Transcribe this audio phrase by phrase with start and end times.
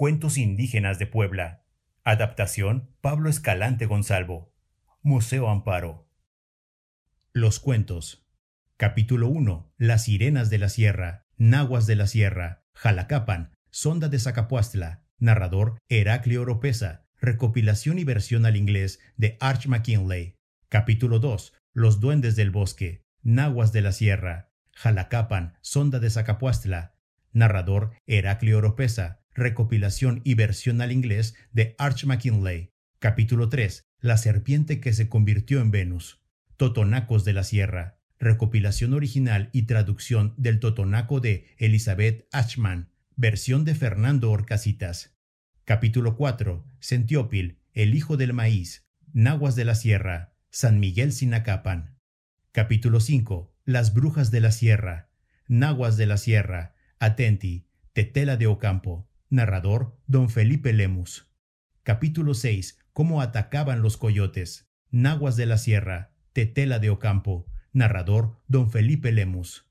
[0.00, 1.66] Cuentos indígenas de Puebla.
[2.04, 4.50] Adaptación Pablo Escalante Gonzalvo.
[5.02, 6.08] Museo Amparo.
[7.34, 8.26] Los cuentos.
[8.78, 9.74] Capítulo 1.
[9.76, 11.26] Las sirenas de la sierra.
[11.36, 12.64] Nahuas de la sierra.
[12.72, 13.52] Jalacapan.
[13.68, 15.04] Sonda de Zacapuastla.
[15.18, 17.04] Narrador Heraclio Oropesa.
[17.20, 20.38] Recopilación y versión al inglés de Arch McKinley.
[20.70, 21.52] Capítulo 2.
[21.74, 23.02] Los duendes del bosque.
[23.20, 24.50] Nahuas de la sierra.
[24.72, 25.58] Jalacapan.
[25.60, 26.94] Sonda de Zacapuastla.
[27.34, 29.19] Narrador Heraclio Oropesa.
[29.40, 32.74] Recopilación y versión al inglés de Arch McKinley.
[32.98, 33.86] Capítulo 3.
[33.98, 36.20] La serpiente que se convirtió en Venus.
[36.58, 38.02] Totonacos de la Sierra.
[38.18, 42.90] Recopilación original y traducción del Totonaco de Elizabeth Ashman.
[43.16, 45.16] Versión de Fernando Orcasitas.
[45.64, 46.66] Capítulo 4.
[46.78, 48.90] Sentiópil, el hijo del maíz.
[49.14, 50.34] Nahuas de la Sierra.
[50.50, 51.96] San Miguel Sinacapan.
[52.52, 53.56] Capítulo 5.
[53.64, 55.08] Las brujas de la Sierra.
[55.48, 56.74] Nahuas de la Sierra.
[56.98, 57.68] Atenti.
[57.94, 59.09] Tetela de Ocampo.
[59.32, 61.28] Narrador Don Felipe Lemus.
[61.84, 62.80] Capítulo 6.
[62.92, 64.68] Cómo atacaban los coyotes.
[64.90, 66.10] Nahuas de la Sierra.
[66.32, 67.46] Tetela de Ocampo.
[67.72, 69.70] Narrador Don Felipe Lemus.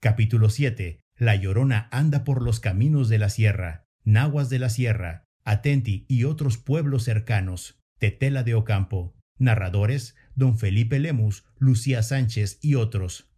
[0.00, 1.02] Capítulo 7.
[1.18, 3.84] La Llorona anda por los caminos de la sierra.
[4.04, 5.26] Nahuas de la Sierra.
[5.44, 7.78] Atenti y otros pueblos cercanos.
[7.98, 9.14] Tetela de Ocampo.
[9.36, 13.30] Narradores Don Felipe Lemus, Lucía Sánchez y otros.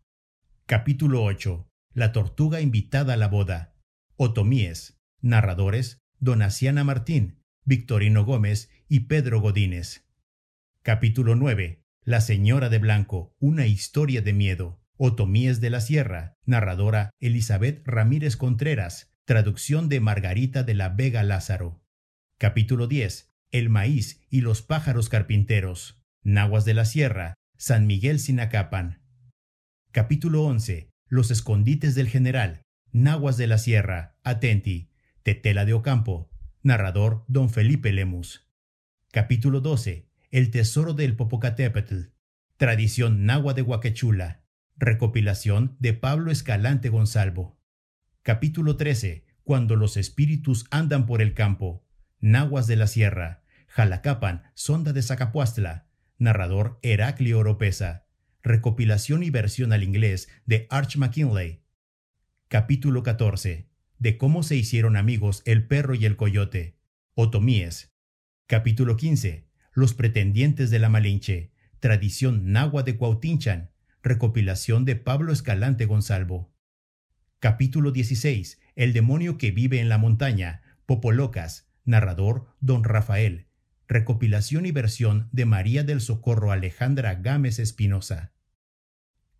[0.67, 1.69] Capítulo 8.
[1.93, 3.75] La tortuga invitada a la boda.
[4.15, 4.96] Otomíes.
[5.23, 10.07] Narradores Donaciana Martín, Victorino Gómez y Pedro Godínez.
[10.83, 11.83] Capítulo 9.
[12.05, 14.81] La señora de blanco, una historia de miedo.
[14.97, 16.37] Otomíes de la Sierra.
[16.45, 19.13] Narradora Elizabeth Ramírez Contreras.
[19.25, 21.83] Traducción de Margarita de la Vega Lázaro.
[22.39, 23.33] Capítulo 10.
[23.51, 26.01] El maíz y los pájaros carpinteros.
[26.23, 27.35] Nahuas de la Sierra.
[27.57, 29.03] San Miguel Sinacapan.
[29.93, 30.91] Capítulo 11.
[31.09, 32.63] Los escondites del general.
[32.93, 34.17] Nahuas de la Sierra.
[34.23, 34.91] Atenti.
[35.27, 36.31] Tetela de Ocampo.
[36.63, 38.49] Narrador Don Felipe Lemus.
[39.11, 40.09] Capítulo 12.
[40.31, 42.13] El tesoro del Popocatépetl.
[42.57, 44.45] Tradición nahua de Huaquechula.
[44.77, 47.61] Recopilación de Pablo Escalante Gonzalvo.
[48.23, 49.27] Capítulo 13.
[49.43, 51.85] Cuando los espíritus andan por el campo.
[52.21, 53.43] Nahuas de la Sierra.
[53.67, 55.89] Jalacapan, Sonda de Zacapuastla.
[56.19, 58.07] Narrador Heraclio Oropesa.
[58.45, 61.65] Recopilación y versión al inglés de Arch McKinley.
[62.47, 63.76] Capítulo 14.
[63.99, 66.77] De cómo se hicieron amigos el perro y el coyote.
[67.15, 67.95] Otomíes.
[68.47, 69.49] Capítulo 15.
[69.73, 71.53] Los pretendientes de la Malinche.
[71.81, 73.71] Tradición nahua de Cuautinchan.
[74.03, 76.53] Recopilación de Pablo Escalante Gonzalvo.
[77.39, 78.61] Capítulo 16.
[78.75, 80.61] El demonio que vive en la montaña.
[80.85, 81.71] Popolocas.
[81.87, 83.47] Narrador Don Rafael.
[83.89, 88.35] Recopilación y versión de María del Socorro Alejandra Gámez Espinosa.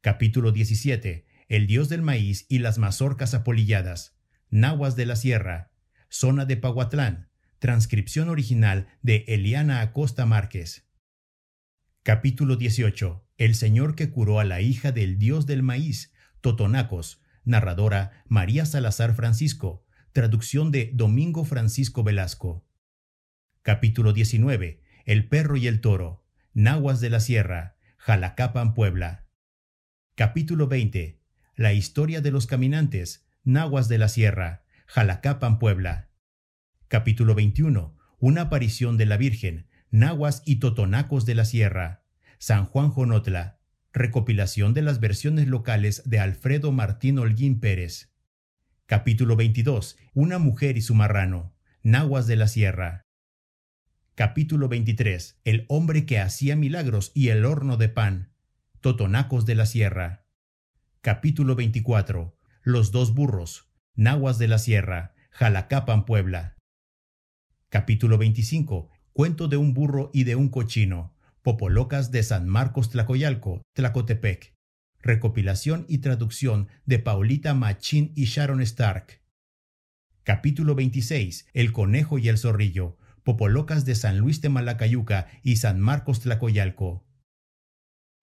[0.01, 1.27] Capítulo 17.
[1.49, 4.16] El dios del maíz y las mazorcas apolilladas.
[4.51, 5.73] Nahuas de la Sierra.
[6.09, 7.31] Zona de Paguatlán.
[7.59, 10.89] Transcripción original de Eliana Acosta Márquez.
[12.05, 13.27] Capítulo 18.
[13.39, 17.21] El señor que curó a la hija del dios del maíz, Totonacos.
[17.45, 19.85] Narradora María Salazar Francisco.
[20.13, 22.65] Traducción de Domingo Francisco Velasco.
[23.63, 24.81] Capítulo 19.
[25.07, 26.25] El perro y el toro.
[26.55, 27.77] Nahuas de la Sierra.
[27.97, 29.27] Jalacapan, Puebla.
[30.15, 31.21] Capítulo 20.
[31.57, 33.26] La historia de los caminantes.
[33.47, 34.65] Nahuas de la Sierra.
[34.89, 36.11] Jalacapan, Puebla.
[36.89, 37.97] Capítulo 21.
[38.19, 39.69] Una aparición de la Virgen.
[39.93, 42.03] Nahuas y Totonacos de la Sierra.
[42.39, 43.61] San Juan Jonotla.
[43.93, 48.13] Recopilación de las versiones locales de Alfredo Martín Holguín Pérez.
[48.87, 49.97] Capítulo 22.
[50.13, 51.55] Una mujer y su marrano.
[51.85, 53.07] Nahuas de la Sierra.
[54.17, 55.39] Capítulo 23.
[55.45, 58.33] El hombre que hacía milagros y el horno de pan.
[58.81, 60.27] Totonacos de la Sierra.
[61.01, 62.36] Capítulo 24.
[62.69, 63.71] Los dos burros.
[63.95, 65.15] Nahuas de la Sierra.
[65.31, 66.57] Jalacapan, Puebla.
[67.69, 68.91] Capítulo 25.
[69.13, 71.15] Cuento de un burro y de un cochino.
[71.43, 74.53] Popolocas de San Marcos Tlacoyalco, Tlacotepec.
[74.99, 79.23] Recopilación y traducción de Paulita Machín y Sharon Stark.
[80.25, 81.47] Capítulo 26.
[81.53, 87.07] El conejo y el zorrillo Popolocas de San Luis de Malacayuca y San Marcos Tlacoyalco.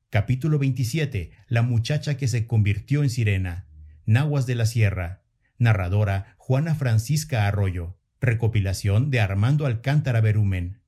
[0.09, 1.31] Capítulo 27.
[1.47, 3.69] La muchacha que se convirtió en sirena.
[4.05, 5.21] Nahuas de la Sierra.
[5.57, 7.97] Narradora Juana Francisca Arroyo.
[8.19, 10.81] Recopilación de Armando Alcántara Berumen.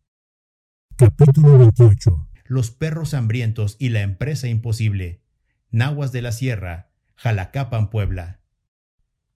[0.98, 2.30] Capítulo 28.
[2.46, 5.22] Los perros hambrientos y la empresa imposible.
[5.72, 6.90] Nahuas de la Sierra.
[7.16, 8.42] Jalacapan, Puebla.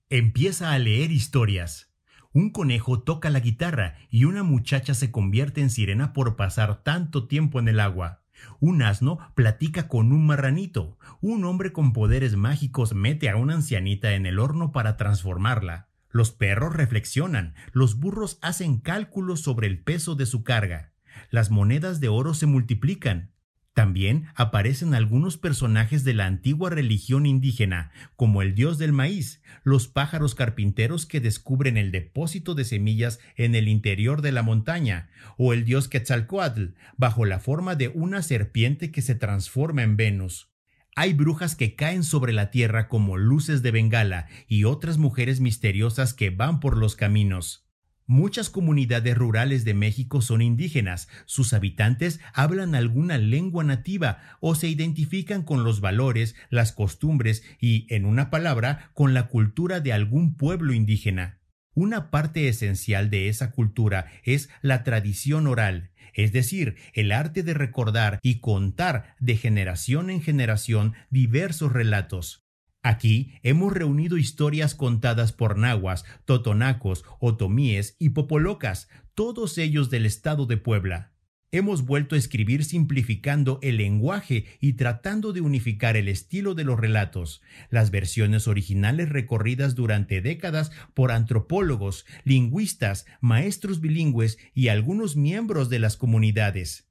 [0.09, 1.93] Empieza a leer historias.
[2.33, 7.27] Un conejo toca la guitarra y una muchacha se convierte en sirena por pasar tanto
[7.27, 8.23] tiempo en el agua.
[8.59, 10.97] Un asno platica con un marranito.
[11.21, 15.89] Un hombre con poderes mágicos mete a una ancianita en el horno para transformarla.
[16.11, 20.91] Los perros reflexionan, los burros hacen cálculos sobre el peso de su carga,
[21.29, 23.31] las monedas de oro se multiplican.
[23.79, 29.87] También aparecen algunos personajes de la antigua religión indígena, como el dios del maíz, los
[29.87, 35.53] pájaros carpinteros que descubren el depósito de semillas en el interior de la montaña, o
[35.53, 40.51] el dios Quetzalcoatl, bajo la forma de una serpiente que se transforma en Venus.
[40.97, 46.13] Hay brujas que caen sobre la tierra como luces de bengala y otras mujeres misteriosas
[46.13, 47.68] que van por los caminos.
[48.09, 54.67] Muchas comunidades rurales de México son indígenas, sus habitantes hablan alguna lengua nativa o se
[54.67, 60.33] identifican con los valores, las costumbres y, en una palabra, con la cultura de algún
[60.33, 61.37] pueblo indígena.
[61.75, 67.53] Una parte esencial de esa cultura es la tradición oral, es decir, el arte de
[67.53, 72.48] recordar y contar de generación en generación diversos relatos.
[72.81, 80.45] Aquí hemos reunido historias contadas por nahuas, totonacos, otomíes y popolocas, todos ellos del estado
[80.45, 81.11] de Puebla.
[81.51, 86.79] Hemos vuelto a escribir simplificando el lenguaje y tratando de unificar el estilo de los
[86.79, 95.69] relatos, las versiones originales recorridas durante décadas por antropólogos, lingüistas, maestros bilingües y algunos miembros
[95.69, 96.87] de las comunidades.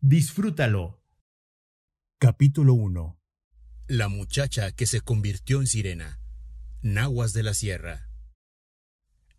[0.00, 1.02] Disfrútalo.
[2.18, 3.17] Capítulo 1
[3.90, 6.20] La muchacha que se convirtió en sirena.
[6.82, 8.10] Nahuas de la Sierra.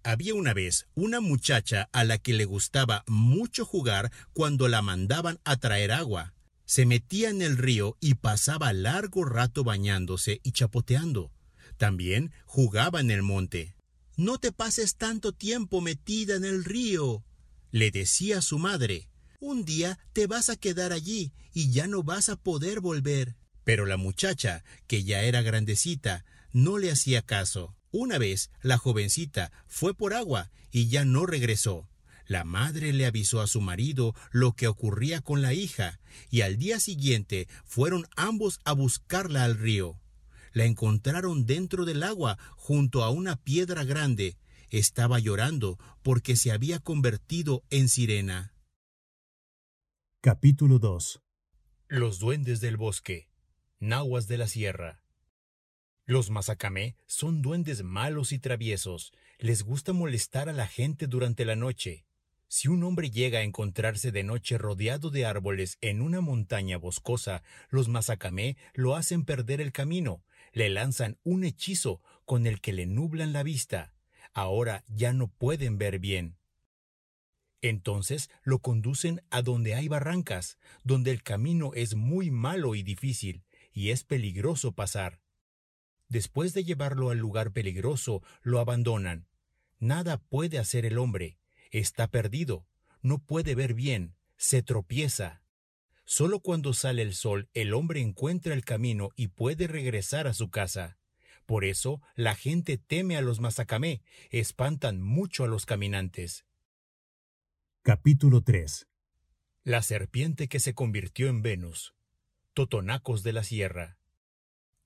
[0.01, 5.39] Había una vez una muchacha a la que le gustaba mucho jugar cuando la mandaban
[5.43, 6.33] a traer agua.
[6.65, 11.31] Se metía en el río y pasaba largo rato bañándose y chapoteando.
[11.77, 13.75] También jugaba en el monte.
[14.17, 17.23] No te pases tanto tiempo metida en el río,
[17.69, 19.11] le decía su madre.
[19.39, 23.38] Un día te vas a quedar allí y ya no vas a poder volver.
[23.69, 27.75] Pero la muchacha, que ya era grandecita, no le hacía caso.
[27.91, 31.87] Una vez la jovencita fue por agua y ya no regresó.
[32.25, 35.99] La madre le avisó a su marido lo que ocurría con la hija,
[36.31, 40.01] y al día siguiente fueron ambos a buscarla al río.
[40.51, 44.39] La encontraron dentro del agua, junto a una piedra grande.
[44.71, 48.51] Estaba llorando porque se había convertido en sirena.
[50.21, 51.21] Capítulo 2
[51.87, 53.28] Los duendes del bosque.
[53.81, 54.99] Nahuas de la sierra.
[56.05, 59.13] Los mazacamé son duendes malos y traviesos.
[59.37, 62.03] Les gusta molestar a la gente durante la noche.
[62.49, 67.41] Si un hombre llega a encontrarse de noche rodeado de árboles en una montaña boscosa,
[67.69, 72.85] los mazacamé lo hacen perder el camino, le lanzan un hechizo con el que le
[72.85, 73.93] nublan la vista.
[74.33, 76.35] Ahora ya no pueden ver bien.
[77.61, 83.43] Entonces lo conducen a donde hay barrancas, donde el camino es muy malo y difícil,
[83.71, 85.21] y es peligroso pasar.
[86.07, 89.27] Después de llevarlo al lugar peligroso, lo abandonan.
[89.79, 91.37] Nada puede hacer el hombre.
[91.71, 92.65] Está perdido.
[93.01, 94.15] No puede ver bien.
[94.35, 95.43] Se tropieza.
[96.03, 100.49] Solo cuando sale el sol el hombre encuentra el camino y puede regresar a su
[100.49, 100.97] casa.
[101.45, 104.01] Por eso la gente teme a los mazacamé,
[104.31, 106.45] espantan mucho a los caminantes.
[107.83, 108.87] Capítulo 3
[109.63, 111.93] La serpiente que se convirtió en Venus.
[112.59, 113.97] Totonacos de la Sierra.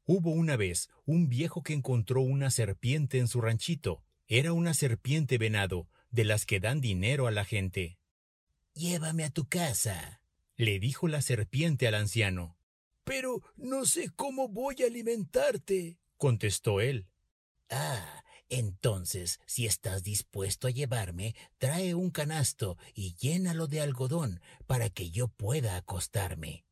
[0.06, 4.04] Hubo una vez un viejo que encontró una serpiente en su ranchito.
[4.28, 7.98] Era una serpiente venado, de las que dan dinero a la gente.
[8.76, 10.22] Llévame a tu casa,
[10.56, 12.60] le dijo la serpiente al anciano.
[13.06, 17.08] Pero no sé cómo voy a alimentarte, contestó él.
[17.72, 24.92] Ah, entonces, si estás dispuesto a llevarme, trae un canasto y llénalo de algodón para
[24.92, 26.66] que yo pueda acostarme.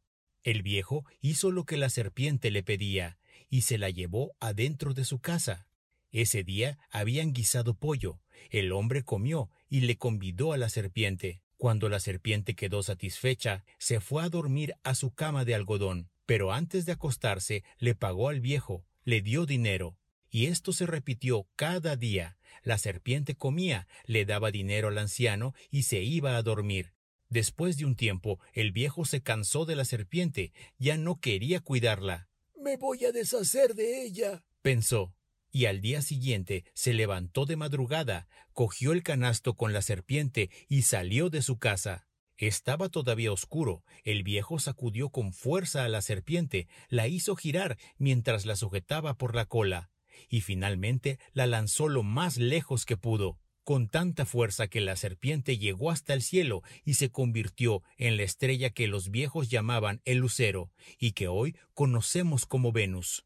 [0.43, 3.19] El viejo hizo lo que la serpiente le pedía,
[3.49, 5.67] y se la llevó adentro de su casa.
[6.11, 8.19] Ese día habían guisado pollo.
[8.49, 11.41] El hombre comió y le convidó a la serpiente.
[11.57, 16.51] Cuando la serpiente quedó satisfecha, se fue a dormir a su cama de algodón, pero
[16.53, 19.97] antes de acostarse le pagó al viejo, le dio dinero.
[20.29, 22.37] Y esto se repitió cada día.
[22.63, 26.93] La serpiente comía, le daba dinero al anciano y se iba a dormir.
[27.31, 32.27] Después de un tiempo, el viejo se cansó de la serpiente, ya no quería cuidarla.
[32.61, 35.15] Me voy a deshacer de ella, pensó,
[35.49, 40.81] y al día siguiente se levantó de madrugada, cogió el canasto con la serpiente y
[40.81, 42.05] salió de su casa.
[42.35, 43.85] Estaba todavía oscuro.
[44.03, 49.35] El viejo sacudió con fuerza a la serpiente, la hizo girar mientras la sujetaba por
[49.35, 49.89] la cola,
[50.27, 55.57] y finalmente la lanzó lo más lejos que pudo, con tanta fuerza que la serpiente
[55.57, 60.17] llegó hasta el cielo y se convirtió en la estrella que los viejos llamaban el
[60.17, 63.25] lucero y que hoy conocemos como Venus.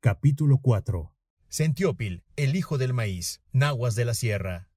[0.00, 1.14] Capítulo 4
[1.48, 4.70] Sentiópil, el hijo del maíz, Nahuas de la Sierra.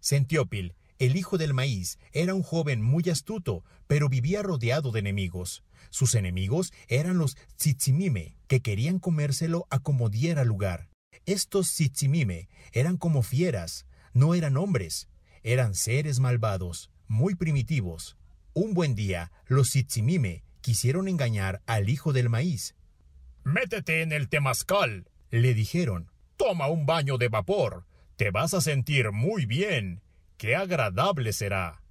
[0.00, 5.64] Sentiópil, el hijo del maíz, era un joven muy astuto, pero vivía rodeado de enemigos.
[5.90, 10.90] Sus enemigos eran los tzitzimime, que querían comérselo a como diera lugar.
[11.26, 15.08] Estos tzitzimime eran como fieras, no eran hombres,
[15.42, 18.18] eran seres malvados, muy primitivos.
[18.52, 22.74] Un buen día, los tzitzimime quisieron engañar al hijo del maíz.
[23.42, 26.10] Métete en el temazcal, le dijeron.
[26.36, 27.86] Toma un baño de vapor.
[28.16, 30.02] Te vas a sentir muy bien.
[30.36, 31.82] ¡Qué agradable será!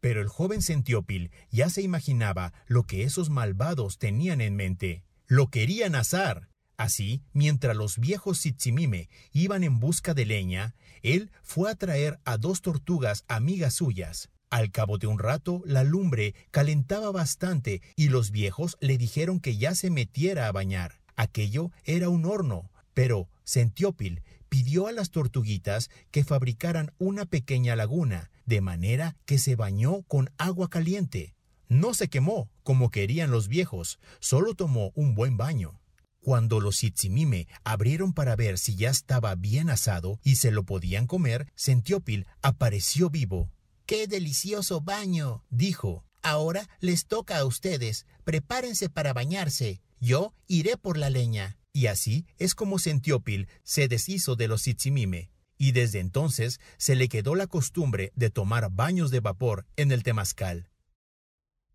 [0.00, 5.04] Pero el joven Sentiópil ya se imaginaba lo que esos malvados tenían en mente.
[5.26, 6.48] Lo querían asar.
[6.76, 12.36] Así, mientras los viejos Sitsimime iban en busca de leña, él fue a traer a
[12.36, 14.28] dos tortugas amigas suyas.
[14.50, 19.56] Al cabo de un rato, la lumbre calentaba bastante y los viejos le dijeron que
[19.56, 21.00] ya se metiera a bañar.
[21.16, 28.30] Aquello era un horno, pero Sentiópil pidió a las tortuguitas que fabricaran una pequeña laguna,
[28.44, 31.34] de manera que se bañó con agua caliente.
[31.68, 35.80] No se quemó, como querían los viejos, solo tomó un buen baño.
[36.26, 41.06] Cuando los Itzimime abrieron para ver si ya estaba bien asado y se lo podían
[41.06, 43.52] comer, Sentiópil apareció vivo.
[43.86, 45.44] ¡Qué delicioso baño!
[45.50, 46.04] dijo.
[46.22, 48.06] Ahora les toca a ustedes.
[48.24, 49.82] Prepárense para bañarse.
[50.00, 51.58] Yo iré por la leña.
[51.72, 57.08] Y así es como Sentiópil se deshizo de los Itzimime, y desde entonces se le
[57.08, 60.70] quedó la costumbre de tomar baños de vapor en el temazcal.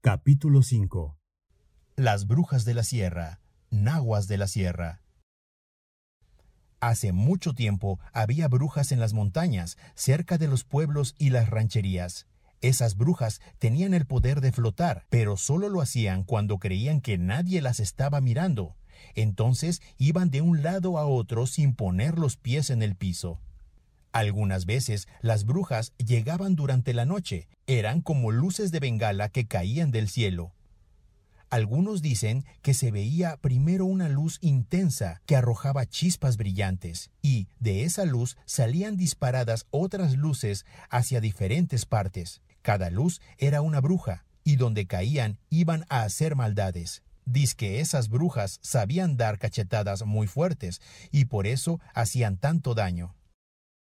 [0.01, 1.17] Capítulo 5
[1.95, 3.40] Las brujas de la sierra,
[3.71, 5.01] nahuas de la sierra.
[6.79, 12.27] Hace mucho tiempo había brujas en las montañas, cerca de los pueblos y las rancherías.
[12.61, 17.61] Esas brujas tenían el poder de flotar, pero solo lo hacían cuando creían que nadie
[17.61, 18.75] las estaba mirando.
[19.15, 23.39] Entonces iban de un lado a otro sin poner los pies en el piso.
[24.11, 29.91] Algunas veces las brujas llegaban durante la noche, eran como luces de bengala que caían
[29.91, 30.53] del cielo.
[31.51, 37.83] Algunos dicen que se veía primero una luz intensa que arrojaba chispas brillantes, y de
[37.83, 42.41] esa luz salían disparadas otras luces hacia diferentes partes.
[42.61, 47.03] Cada luz era una bruja, y donde caían iban a hacer maldades.
[47.25, 50.79] Diz que esas brujas sabían dar cachetadas muy fuertes
[51.11, 53.13] y por eso hacían tanto daño.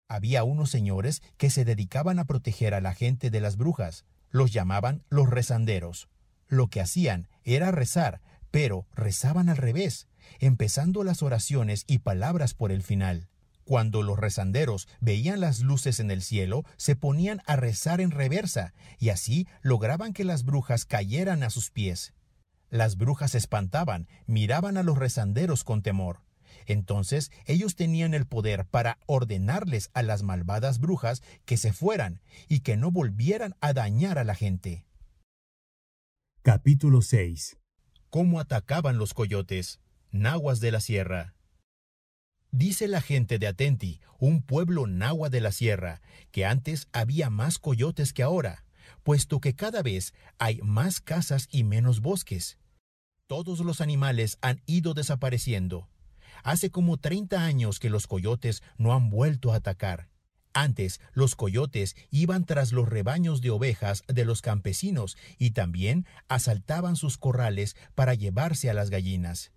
[0.07, 4.05] Había unos señores que se dedicaban a proteger a la gente de las brujas.
[4.29, 6.09] Los llamaban los rezanderos.
[6.49, 8.21] Lo que hacían era rezar,
[8.51, 10.09] pero rezaban al revés,
[10.39, 13.29] empezando las oraciones y palabras por el final.
[13.65, 18.75] Cuando los rezanderos veían las luces en el cielo, se ponían a rezar en reversa,
[18.99, 22.13] y así lograban que las brujas cayeran a sus pies.
[22.69, 26.21] Las brujas se espantaban, miraban a los rezanderos con temor.
[26.67, 32.61] Entonces ellos tenían el poder para ordenarles a las malvadas brujas que se fueran y
[32.61, 34.85] que no volvieran a dañar a la gente.
[36.47, 37.57] Capítulo 6
[38.11, 39.81] ¿Cómo atacaban los coyotes?
[40.11, 41.35] Nahuas de la Sierra.
[42.51, 47.59] Dice la gente de Atenti, un pueblo nahua de la sierra, que antes había más
[47.59, 48.67] coyotes que ahora,
[49.05, 52.59] puesto que cada vez hay más casas y menos bosques
[53.27, 55.89] todos los animales han ido desapareciendo.
[56.43, 60.11] Hace como 30 años que los coyotes no han vuelto a atacar.
[60.55, 66.95] Antes, los coyotes iban tras los rebaños de ovejas de los campesinos y también asaltaban
[66.95, 69.51] sus corrales para llevarse a las gallinas.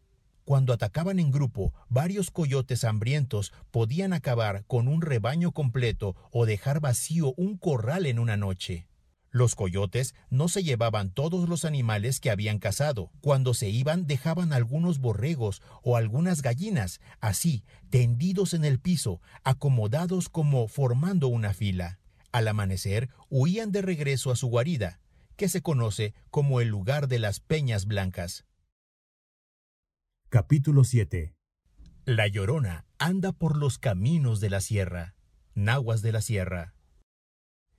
[0.44, 6.80] Cuando atacaban en grupo, varios coyotes hambrientos podían acabar con un rebaño completo o dejar
[6.80, 8.88] vacío un corral en una noche.
[9.38, 13.12] Los coyotes no se llevaban todos los animales que habían cazado.
[13.22, 20.30] Cuando se iban dejaban algunos borregos o algunas gallinas, así, tendidos en el piso, acomodados
[20.30, 22.00] como formando una fila.
[22.32, 25.02] Al amanecer huían de regreso a su guarida,
[25.36, 28.44] que se conoce como el lugar de las peñas blancas.
[30.30, 31.36] Capítulo 7
[32.06, 35.14] La llorona anda por los caminos de la sierra.
[35.54, 36.74] Nahuas de la sierra.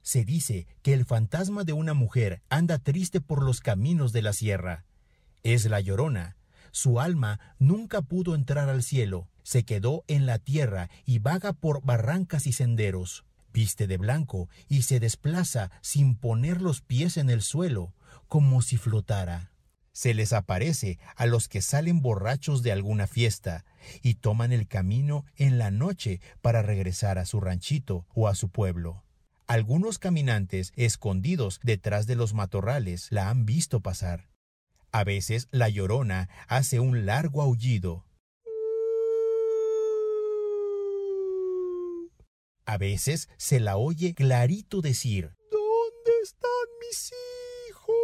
[0.08, 4.32] Se dice que el fantasma de una mujer anda triste por los caminos de la
[4.32, 4.86] sierra.
[5.42, 6.38] Es la llorona.
[6.70, 11.82] Su alma nunca pudo entrar al cielo, se quedó en la tierra y vaga por
[11.84, 13.26] barrancas y senderos.
[13.52, 17.92] Viste de blanco y se desplaza sin poner los pies en el suelo,
[18.28, 19.52] como si flotara.
[19.92, 23.66] Se les aparece a los que salen borrachos de alguna fiesta
[24.00, 28.48] y toman el camino en la noche para regresar a su ranchito o a su
[28.48, 29.04] pueblo.
[29.48, 34.28] Algunos caminantes, escondidos detrás de los matorrales, la han visto pasar.
[34.92, 38.04] A veces la llorona hace un largo aullido.
[42.66, 46.50] A veces se la oye clarito decir ¿Dónde están
[46.86, 47.10] mis
[47.70, 47.96] hijos?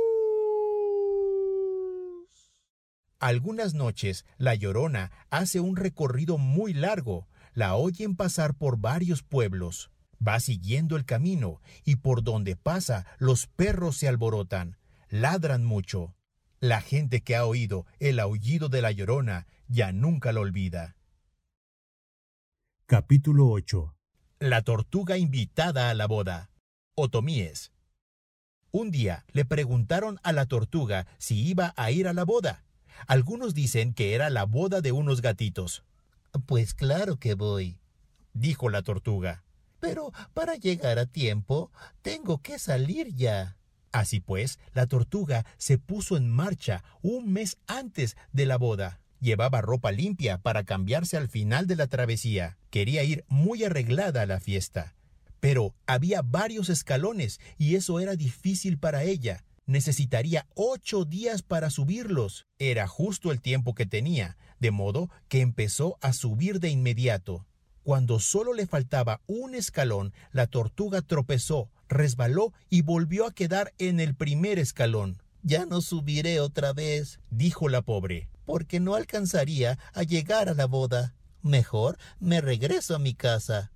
[3.19, 7.29] Algunas noches la llorona hace un recorrido muy largo.
[7.53, 9.91] La oyen pasar por varios pueblos.
[10.27, 14.79] Va siguiendo el camino y por donde pasa los perros se alborotan,
[15.11, 16.15] ladran mucho.
[16.61, 20.97] La gente que ha oído el aullido de la llorona ya nunca lo olvida.
[22.87, 23.95] Capítulo 8
[24.39, 26.51] La tortuga invitada a la boda.
[26.95, 27.73] Otomíes.
[28.71, 32.65] Un día le preguntaron a la tortuga si iba a ir a la boda.
[33.07, 35.85] Algunos dicen que era la boda de unos gatitos.
[36.47, 37.79] Pues claro que voy,
[38.33, 39.45] dijo la tortuga.
[39.85, 43.59] Pero para llegar a tiempo, tengo que salir ya.
[43.93, 49.03] Así pues, la tortuga se puso en marcha un mes antes de la boda.
[49.21, 52.57] Llevaba ropa limpia para cambiarse al final de la travesía.
[52.71, 54.95] Quería ir muy arreglada a la fiesta.
[55.39, 59.45] Pero había varios escalones y eso era difícil para ella.
[59.67, 62.47] Necesitaría ocho días para subirlos.
[62.59, 67.47] Era justo el tiempo que tenía, de modo que empezó a subir de inmediato.
[67.85, 74.01] Cuando solo le faltaba un escalón, la tortuga tropezó, resbaló y volvió a quedar en
[74.01, 75.23] el primer escalón.
[75.43, 80.65] Ya no subiré otra vez, dijo la pobre, porque no alcanzaría a llegar a la
[80.65, 81.15] boda.
[81.43, 83.71] Mejor me regreso a mi casa.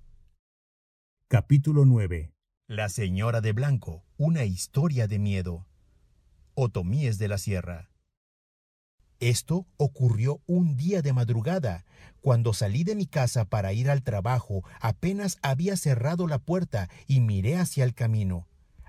[1.27, 2.33] Capítulo 9
[2.67, 5.67] La señora de blanco, una historia de miedo.
[6.55, 7.91] Otomíes de la Sierra.
[9.19, 11.85] Esto ocurrió un día de madrugada.
[12.21, 17.19] Cuando salí de mi casa para ir al trabajo, apenas había cerrado la puerta y
[17.19, 18.47] miré hacia el camino.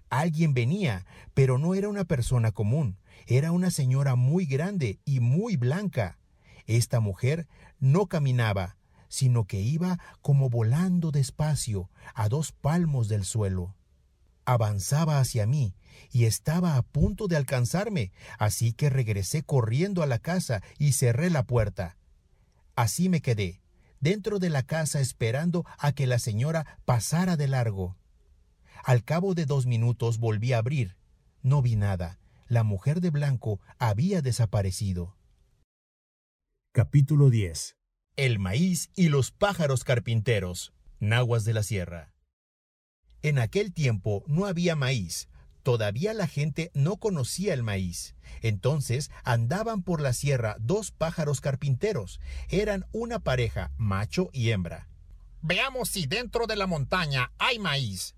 [0.08, 5.56] Alguien venía, pero no era una persona común, era una señora muy grande y muy
[5.56, 6.18] blanca.
[6.66, 7.48] Esta mujer
[7.80, 8.76] no caminaba,
[9.08, 13.74] sino que iba como volando despacio, a dos palmos del suelo.
[14.50, 15.76] Avanzaba hacia mí
[16.10, 21.30] y estaba a punto de alcanzarme, así que regresé corriendo a la casa y cerré
[21.30, 21.96] la puerta.
[22.74, 23.60] Así me quedé,
[24.00, 27.96] dentro de la casa esperando a que la señora pasara de largo.
[28.82, 30.96] Al cabo de dos minutos volví a abrir.
[31.42, 32.18] No vi nada.
[32.48, 35.16] La mujer de blanco había desaparecido.
[36.72, 37.76] Capítulo 10
[38.16, 42.09] el maíz y los pájaros carpinteros, nahuas de la sierra.
[43.22, 45.28] En aquel tiempo no había maíz,
[45.62, 48.14] todavía la gente no conocía el maíz.
[48.40, 52.20] Entonces andaban por la sierra dos pájaros carpinteros.
[52.48, 54.88] Eran una pareja, macho y hembra.
[55.42, 58.14] Veamos si dentro de la montaña hay maíz,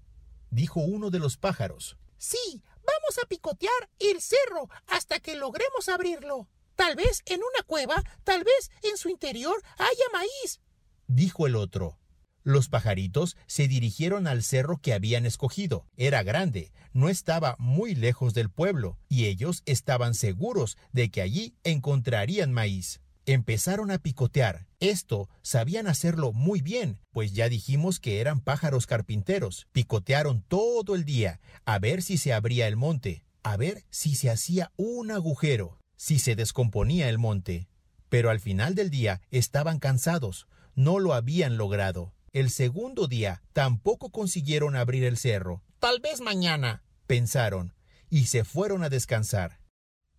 [0.51, 1.97] dijo uno de los pájaros.
[2.19, 6.49] Sí, vamos a picotear el cerro hasta que logremos abrirlo.
[6.77, 10.61] Tal vez en una cueva, tal vez en su interior haya maíz,
[11.07, 11.99] dijo el otro.
[12.45, 15.87] Los pajaritos se dirigieron al cerro que habían escogido.
[15.97, 21.55] Era grande, no estaba muy lejos del pueblo, y ellos estaban seguros de que allí
[21.65, 23.01] encontrarían maíz.
[23.27, 24.67] Empezaron a picotear.
[24.81, 29.69] Esto sabían hacerlo muy bien, pues ya dijimos que eran pájaros carpinteros.
[29.73, 34.31] Picotearon todo el día, a ver si se abría el monte, a ver si se
[34.31, 37.69] hacía un agujero si se descomponía el monte.
[38.09, 42.13] Pero al final del día estaban cansados, no lo habían logrado.
[42.33, 45.63] El segundo día tampoco consiguieron abrir el cerro.
[45.81, 47.75] Tal vez mañana, pensaron,
[48.09, 49.61] y se fueron a descansar.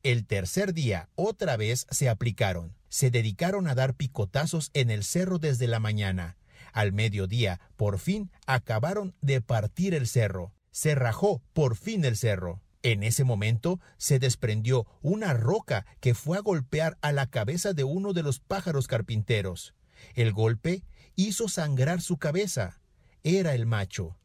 [0.03, 2.75] El tercer día otra vez se aplicaron.
[2.87, 6.37] Se dedicaron a dar picotazos en el cerro desde la mañana.
[6.71, 10.53] Al mediodía, por fin, acabaron de partir el cerro.
[10.69, 12.61] Se rajó por fin el cerro.
[12.83, 17.83] En ese momento se desprendió una roca que fue a golpear a la cabeza de
[17.85, 19.73] uno de los pájaros carpinteros.
[20.15, 20.83] El golpe
[21.15, 22.79] hizo sangrar su cabeza.
[23.23, 24.17] Era el macho.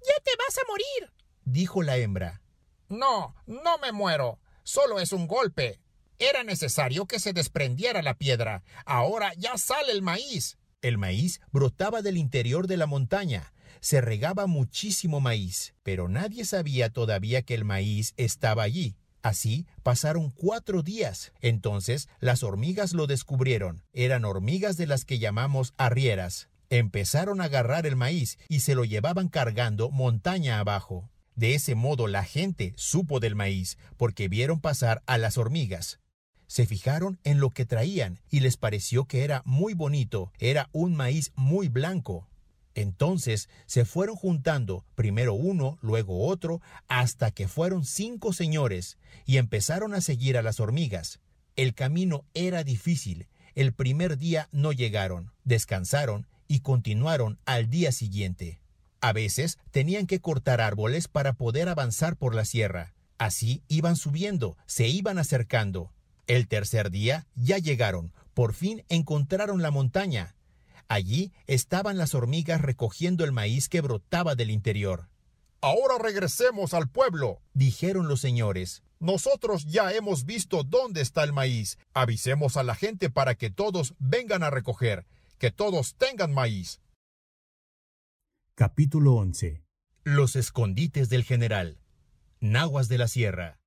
[0.00, 1.12] Ya te vas a morir,
[1.44, 2.42] dijo la hembra.
[2.88, 4.38] No, no me muero.
[4.62, 5.80] Solo es un golpe.
[6.18, 8.62] Era necesario que se desprendiera la piedra.
[8.84, 10.58] Ahora ya sale el maíz.
[10.82, 16.88] El maíz brotaba del interior de la montaña se regaba muchísimo maíz, pero nadie sabía
[16.88, 18.96] todavía que el maíz estaba allí.
[19.24, 21.32] Así pasaron cuatro días.
[21.40, 23.82] Entonces las hormigas lo descubrieron.
[23.94, 26.50] Eran hormigas de las que llamamos arrieras.
[26.68, 31.08] Empezaron a agarrar el maíz y se lo llevaban cargando montaña abajo.
[31.36, 36.00] De ese modo la gente supo del maíz porque vieron pasar a las hormigas.
[36.46, 40.32] Se fijaron en lo que traían y les pareció que era muy bonito.
[40.38, 42.28] Era un maíz muy blanco.
[42.74, 49.94] Entonces se fueron juntando, primero uno, luego otro, hasta que fueron cinco señores, y empezaron
[49.94, 51.20] a seguir a las hormigas.
[51.56, 53.28] El camino era difícil.
[53.54, 58.60] El primer día no llegaron, descansaron y continuaron al día siguiente.
[59.00, 62.94] A veces tenían que cortar árboles para poder avanzar por la sierra.
[63.18, 65.92] Así iban subiendo, se iban acercando.
[66.26, 70.33] El tercer día ya llegaron, por fin encontraron la montaña.
[70.88, 75.08] Allí estaban las hormigas recogiendo el maíz que brotaba del interior.
[75.60, 78.82] Ahora regresemos al pueblo, dijeron los señores.
[79.00, 81.78] Nosotros ya hemos visto dónde está el maíz.
[81.94, 85.06] Avisemos a la gente para que todos vengan a recoger,
[85.38, 86.80] que todos tengan maíz.
[88.54, 89.62] Capítulo 11
[90.04, 91.80] Los escondites del general.
[92.40, 93.58] Nahuas de la Sierra.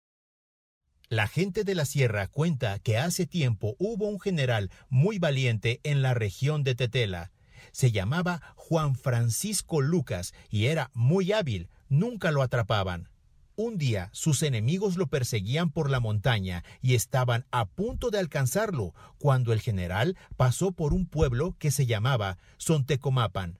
[1.09, 6.01] La gente de la Sierra cuenta que hace tiempo hubo un general muy valiente en
[6.01, 7.31] la región de Tetela.
[7.71, 13.07] Se llamaba Juan Francisco Lucas y era muy hábil, nunca lo atrapaban.
[13.55, 18.93] Un día sus enemigos lo perseguían por la montaña y estaban a punto de alcanzarlo
[19.17, 23.59] cuando el general pasó por un pueblo que se llamaba Sontecomapan.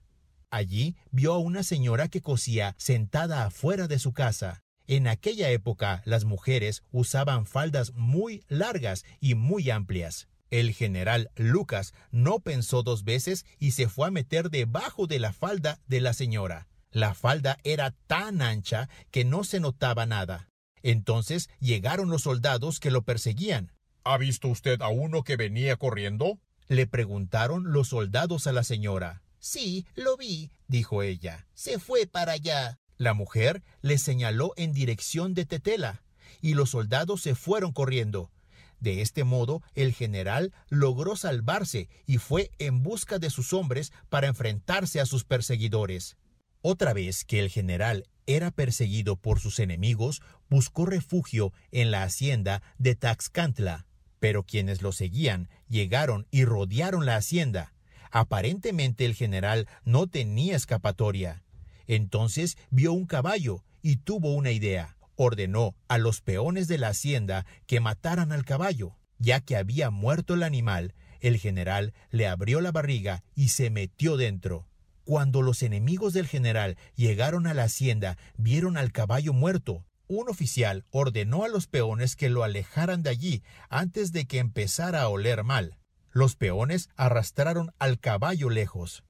[0.50, 4.62] Allí vio a una señora que cosía sentada afuera de su casa.
[4.88, 10.28] En aquella época las mujeres usaban faldas muy largas y muy amplias.
[10.50, 15.34] El general Lucas no pensó dos veces y se fue a meter debajo de la
[15.34, 16.68] falda de la señora.
[16.90, 20.48] La falda era tan ancha que no se notaba nada.
[20.82, 23.74] Entonces llegaron los soldados que lo perseguían.
[24.04, 26.40] ¿Ha visto usted a uno que venía corriendo?
[26.66, 29.22] Le preguntaron los soldados a la señora.
[29.38, 31.46] Sí, lo vi, dijo ella.
[31.52, 32.78] Se fue para allá.
[32.98, 36.02] La mujer le señaló en dirección de Tetela,
[36.40, 38.30] y los soldados se fueron corriendo.
[38.80, 44.28] De este modo, el general logró salvarse y fue en busca de sus hombres para
[44.28, 46.16] enfrentarse a sus perseguidores.
[46.60, 52.62] Otra vez que el general era perseguido por sus enemigos, buscó refugio en la hacienda
[52.78, 53.86] de Taxcantla,
[54.20, 57.74] pero quienes lo seguían llegaron y rodearon la hacienda.
[58.10, 61.42] Aparentemente el general no tenía escapatoria.
[61.88, 64.96] Entonces vio un caballo y tuvo una idea.
[65.16, 68.96] Ordenó a los peones de la hacienda que mataran al caballo.
[69.18, 74.16] Ya que había muerto el animal, el general le abrió la barriga y se metió
[74.16, 74.68] dentro.
[75.02, 79.84] Cuando los enemigos del general llegaron a la hacienda, vieron al caballo muerto.
[80.06, 85.02] Un oficial ordenó a los peones que lo alejaran de allí antes de que empezara
[85.02, 85.78] a oler mal.
[86.12, 89.02] Los peones arrastraron al caballo lejos.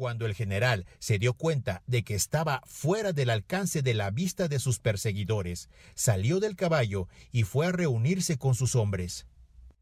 [0.00, 4.48] Cuando el general se dio cuenta de que estaba fuera del alcance de la vista
[4.48, 9.26] de sus perseguidores, salió del caballo y fue a reunirse con sus hombres.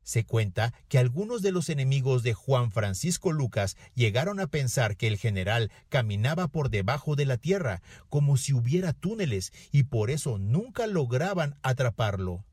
[0.03, 5.07] Se cuenta que algunos de los enemigos de Juan Francisco Lucas llegaron a pensar que
[5.07, 10.37] el general caminaba por debajo de la tierra, como si hubiera túneles, y por eso
[10.37, 12.45] nunca lograban atraparlo.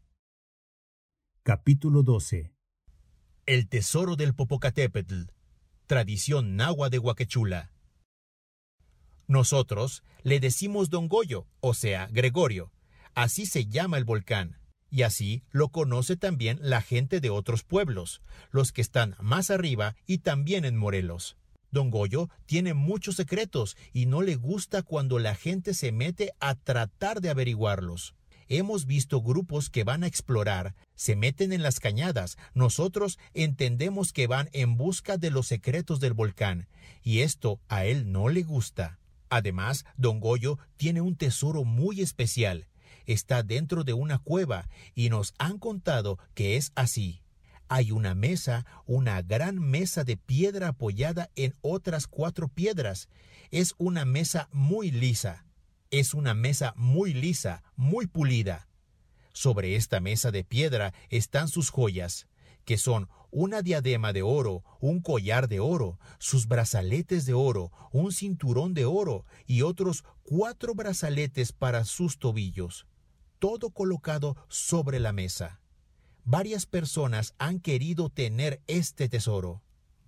[1.42, 2.56] Capítulo 12
[3.46, 5.26] el tesoro del Popocatépetl.
[5.88, 7.72] Tradición nahua de Huaquechula.
[9.28, 12.72] Nosotros le decimos Don Goyo, o sea, Gregorio.
[13.14, 14.58] Así se llama el volcán.
[14.90, 19.96] Y así lo conoce también la gente de otros pueblos, los que están más arriba
[20.08, 21.38] y también en Morelos.
[21.70, 26.56] Don Goyo tiene muchos secretos y no le gusta cuando la gente se mete a
[26.56, 28.16] tratar de averiguarlos
[28.50, 34.28] hemos visto grupos que van a explorar, se meten en las cañadas, nosotros entendemos que
[34.28, 36.68] van en busca de los secretos del volcán,
[37.04, 39.00] y esto a él no le gusta.
[39.30, 42.68] Además, don Goyo tiene un tesoro muy especial.
[43.06, 47.22] Está dentro de una cueva y nos han contado que es así.
[47.68, 53.10] Hay una mesa, una gran mesa de piedra apoyada en otras cuatro piedras.
[53.52, 55.46] Es una mesa muy lisa.
[55.92, 58.68] Es una mesa muy lisa, muy pulida.
[59.34, 62.28] Sobre esta mesa de piedra están sus joyas,
[62.64, 68.12] que son una diadema de oro, un collar de oro, sus brazaletes de oro, un
[68.14, 72.88] cinturón de oro y otros cuatro brazaletes para sus tobillos,
[73.40, 75.60] todo colocado sobre la mesa.
[76.24, 79.65] Varias personas han querido tener este tesoro.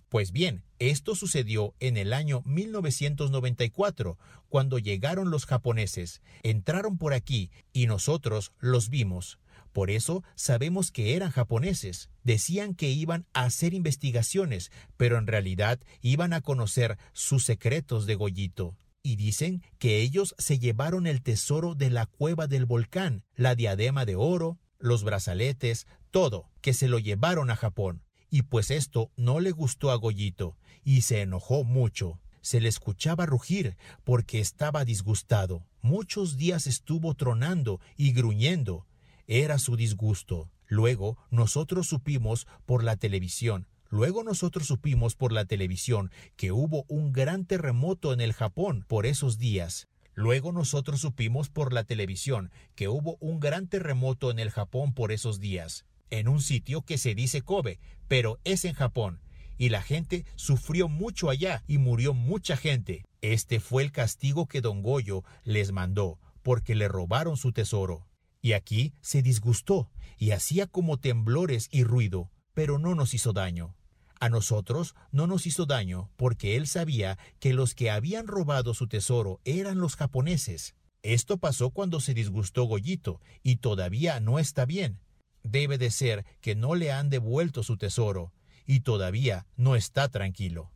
[0.08, 4.16] Pues bien, esto sucedió en el año 1994,
[4.48, 9.38] cuando llegaron los japoneses, entraron por aquí y nosotros los vimos.
[9.72, 12.08] Por eso sabemos que eran japoneses.
[12.24, 18.14] Decían que iban a hacer investigaciones, pero en realidad iban a conocer sus secretos de
[18.14, 18.76] Goyito.
[19.02, 24.04] Y dicen que ellos se llevaron el tesoro de la cueva del volcán, la diadema
[24.06, 28.02] de oro, los brazaletes, todo, que se lo llevaron a Japón.
[28.30, 32.20] Y pues esto no le gustó a Goyito, y se enojó mucho.
[32.40, 35.66] Se le escuchaba rugir porque estaba disgustado.
[35.82, 38.86] Muchos días estuvo tronando y gruñendo.
[39.26, 40.50] Era su disgusto.
[40.66, 47.12] Luego nosotros supimos por la televisión Luego nosotros supimos por la televisión que hubo un
[47.12, 49.88] gran terremoto en el Japón por esos días.
[50.14, 55.10] Luego nosotros supimos por la televisión que hubo un gran terremoto en el Japón por
[55.10, 59.20] esos días, en un sitio que se dice Kobe, pero es en Japón,
[59.56, 63.04] y la gente sufrió mucho allá y murió mucha gente.
[63.20, 68.06] Este fue el castigo que don Goyo les mandó, porque le robaron su tesoro.
[68.40, 73.74] Y aquí se disgustó, y hacía como temblores y ruido, pero no nos hizo daño.
[74.20, 78.88] A nosotros no nos hizo daño porque él sabía que los que habían robado su
[78.88, 80.74] tesoro eran los japoneses.
[81.02, 85.00] Esto pasó cuando se disgustó Goyito, y todavía no está bien.
[85.42, 88.32] Debe de ser que no le han devuelto su tesoro,
[88.66, 90.70] y todavía no está tranquilo.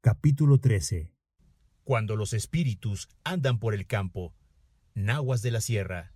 [0.00, 1.12] Capítulo 13
[1.82, 4.34] Cuando los espíritus andan por el campo,
[4.94, 6.14] nahuas de la sierra.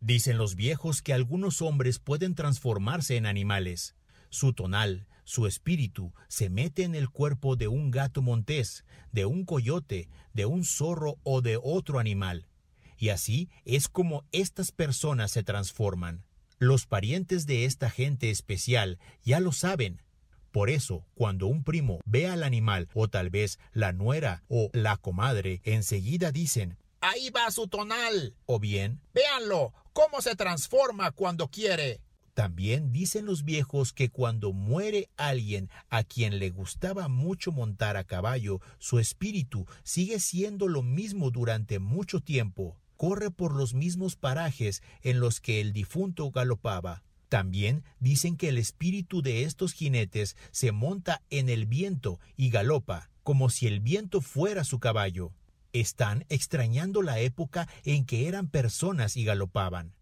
[0.00, 3.96] Dicen los viejos que algunos hombres pueden transformarse en animales.
[4.30, 9.44] Su tonal, su espíritu, se mete en el cuerpo de un gato montés, de un
[9.44, 12.48] coyote, de un zorro o de otro animal.
[12.96, 16.24] Y así es como estas personas se transforman.
[16.60, 20.02] Los parientes de esta gente especial ya lo saben.
[20.50, 24.96] Por eso, cuando un primo ve al animal, o tal vez la nuera o la
[24.96, 28.34] comadre, enseguida dicen, Ahí va su tonal.
[28.46, 32.00] o bien, Véanlo, cómo se transforma cuando quiere.
[32.34, 38.02] También dicen los viejos que cuando muere alguien a quien le gustaba mucho montar a
[38.02, 44.82] caballo, su espíritu sigue siendo lo mismo durante mucho tiempo, corre por los mismos parajes
[45.00, 47.02] en los que el difunto galopaba.
[47.30, 53.10] También dicen que el espíritu de estos jinetes se monta en el viento y galopa,
[53.22, 55.32] como si el viento fuera su caballo.
[55.72, 59.94] Están extrañando la época en que eran personas y galopaban.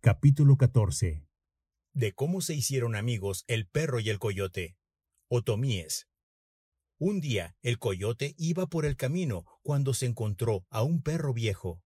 [0.00, 1.24] Capítulo 14
[1.94, 4.76] de cómo se hicieron amigos el perro y el coyote.
[5.28, 6.08] Otomíes.
[7.04, 11.82] Un día el coyote iba por el camino cuando se encontró a un perro viejo.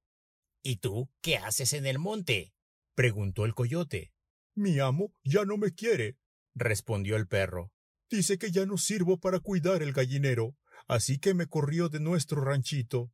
[0.63, 2.53] ¿Y tú qué haces en el monte?
[2.95, 4.13] Preguntó el coyote.
[4.55, 6.19] Mi amo ya no me quiere.
[6.55, 7.73] Respondió el perro.
[8.11, 10.55] Dice que ya no sirvo para cuidar el gallinero,
[10.87, 13.11] así que me corrió de nuestro ranchito.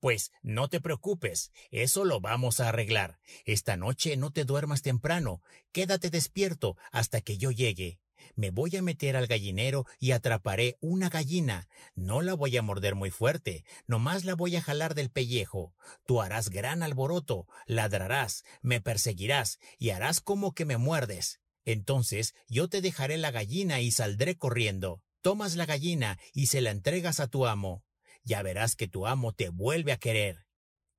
[0.00, 3.20] Pues no te preocupes, eso lo vamos a arreglar.
[3.44, 5.40] Esta noche no te duermas temprano,
[5.70, 8.00] quédate despierto hasta que yo llegue.
[8.34, 11.68] Me voy a meter al gallinero y atraparé una gallina.
[11.94, 15.74] No la voy a morder muy fuerte, nomás la voy a jalar del pellejo.
[16.06, 21.40] Tú harás gran alboroto, ladrarás, me perseguirás y harás como que me muerdes.
[21.64, 25.02] Entonces yo te dejaré la gallina y saldré corriendo.
[25.22, 27.84] Tomas la gallina y se la entregas a tu amo
[28.24, 30.46] ya verás que tu amo te vuelve a querer.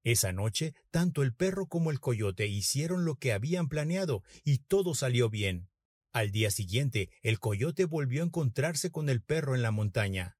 [0.04, 4.94] Esa noche, tanto el perro como el coyote hicieron lo que habían planeado y todo
[4.94, 5.68] salió bien.
[6.16, 10.38] Al día siguiente, el coyote volvió a encontrarse con el perro en la montaña.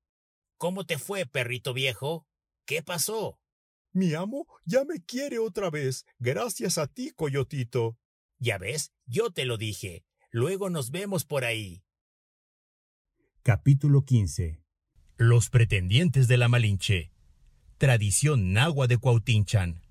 [0.56, 2.26] ¿Cómo te fue, perrito viejo?
[2.66, 3.42] ¿Qué pasó?
[3.92, 8.00] Mi amo ya me quiere otra vez, gracias a ti, coyotito.
[8.40, 10.06] Ya ves, yo te lo dije.
[10.32, 11.84] Luego nos vemos por ahí.
[13.44, 14.66] Capítulo 15
[15.18, 17.14] los pretendientes de la Malinche.
[17.78, 19.82] Tradición nahua de Cuautinchan.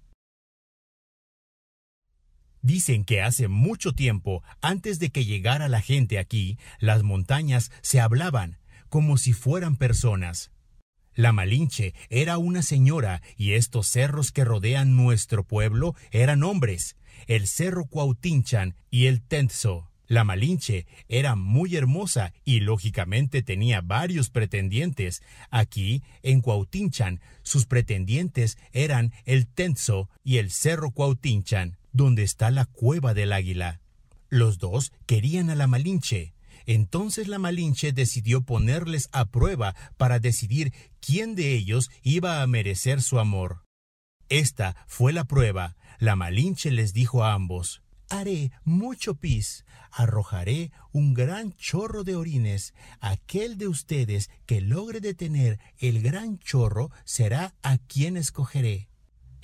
[2.64, 8.00] Dicen que hace mucho tiempo, antes de que llegara la gente aquí, las montañas se
[8.00, 8.56] hablaban
[8.88, 10.50] como si fueran personas.
[11.14, 16.96] La Malinche era una señora y estos cerros que rodean nuestro pueblo eran hombres,
[17.26, 19.90] el cerro Cuautinchan y el Tenzo.
[20.06, 25.22] La Malinche era muy hermosa y lógicamente tenía varios pretendientes.
[25.50, 32.66] Aquí, en Cuautinchan, sus pretendientes eran el Tenzo y el Cerro Cuautinchan, donde está la
[32.66, 33.80] cueva del águila.
[34.28, 36.34] Los dos querían a la Malinche.
[36.66, 43.00] Entonces la Malinche decidió ponerles a prueba para decidir quién de ellos iba a merecer
[43.00, 43.64] su amor.
[44.28, 45.76] Esta fue la prueba.
[45.98, 52.74] La Malinche les dijo a ambos, haré mucho pis, arrojaré un gran chorro de orines.
[53.00, 58.88] Aquel de ustedes que logre detener el gran chorro será a quien escogeré.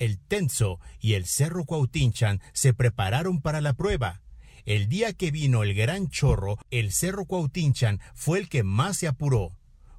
[0.01, 4.23] El Tenso y el Cerro Cuautinchan se prepararon para la prueba.
[4.65, 9.07] El día que vino el gran chorro, el Cerro Cuautinchan fue el que más se
[9.07, 9.55] apuró.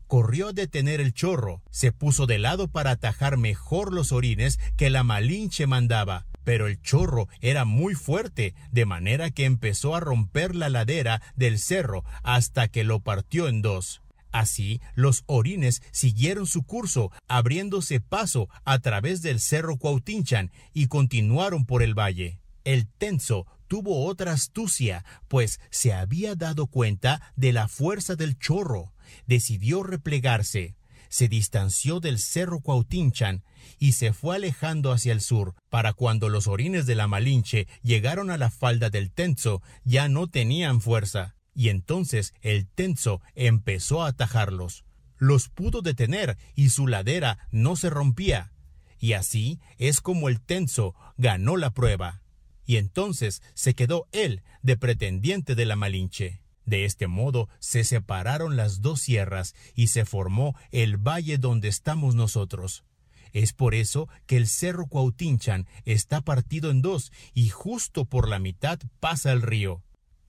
[0.08, 4.90] Corrió a detener el chorro, se puso de lado para atajar mejor los orines que
[4.90, 10.54] la Malinche mandaba pero el chorro era muy fuerte, de manera que empezó a romper
[10.54, 14.01] la ladera del cerro hasta que lo partió en dos.
[14.32, 21.66] Así, los orines siguieron su curso, abriéndose paso a través del cerro Cuautinchan y continuaron
[21.66, 22.40] por el valle.
[22.64, 28.94] El tenso tuvo otra astucia, pues se había dado cuenta de la fuerza del chorro.
[29.26, 30.76] Decidió replegarse.
[31.10, 33.44] Se distanció del cerro Cuautinchan
[33.78, 38.30] y se fue alejando hacia el sur, para cuando los orines de la Malinche llegaron
[38.30, 44.08] a la falda del Tenzo, ya no tenían fuerza, y entonces el Tenzo empezó a
[44.08, 44.84] atajarlos.
[45.18, 48.52] Los pudo detener y su ladera no se rompía.
[48.98, 52.22] Y así es como el Tenzo ganó la prueba.
[52.64, 56.42] Y entonces se quedó él de pretendiente de la Malinche.
[56.64, 62.14] De este modo se separaron las dos sierras y se formó el valle donde estamos
[62.14, 62.84] nosotros.
[63.32, 68.38] Es por eso que el cerro Cuautinchan está partido en dos y justo por la
[68.38, 69.82] mitad pasa el río.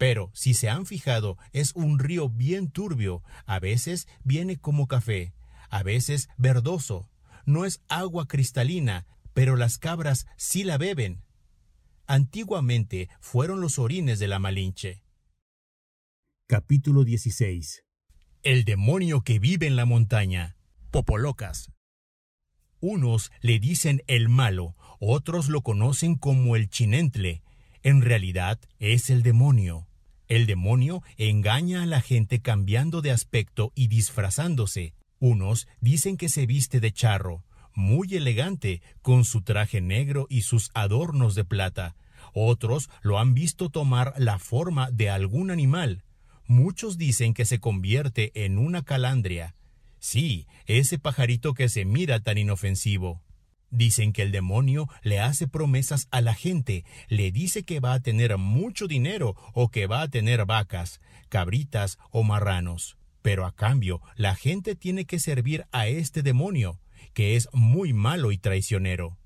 [0.03, 5.33] Pero, si se han fijado, es un río bien turbio, a veces viene como café,
[5.69, 7.09] a veces verdoso.
[7.45, 11.23] No es agua cristalina, pero las cabras sí la beben.
[12.05, 15.05] Antiguamente fueron los orines de la Malinche.
[16.47, 17.85] Capítulo 16
[18.41, 20.57] El demonio que vive en la montaña.
[20.91, 21.71] Popolocas.
[22.81, 27.41] Unos le dicen el malo, otros lo conocen como el chinentle.
[27.83, 29.87] En realidad es el demonio.
[30.27, 34.93] El demonio engaña a la gente cambiando de aspecto y disfrazándose.
[35.19, 40.69] Unos dicen que se viste de charro, muy elegante, con su traje negro y sus
[40.73, 41.95] adornos de plata.
[42.33, 46.03] Otros lo han visto tomar la forma de algún animal.
[46.45, 49.55] Muchos dicen que se convierte en una calandria.
[49.99, 53.21] Sí, ese pajarito que se mira tan inofensivo.
[53.73, 57.99] Dicen que el demonio le hace promesas a la gente, le dice que va a
[57.99, 62.97] tener mucho dinero o que va a tener vacas, cabritas o marranos.
[63.23, 66.79] Pero a cambio, la gente tiene que servir a este demonio,
[67.15, 69.17] que es muy malo y traicionero.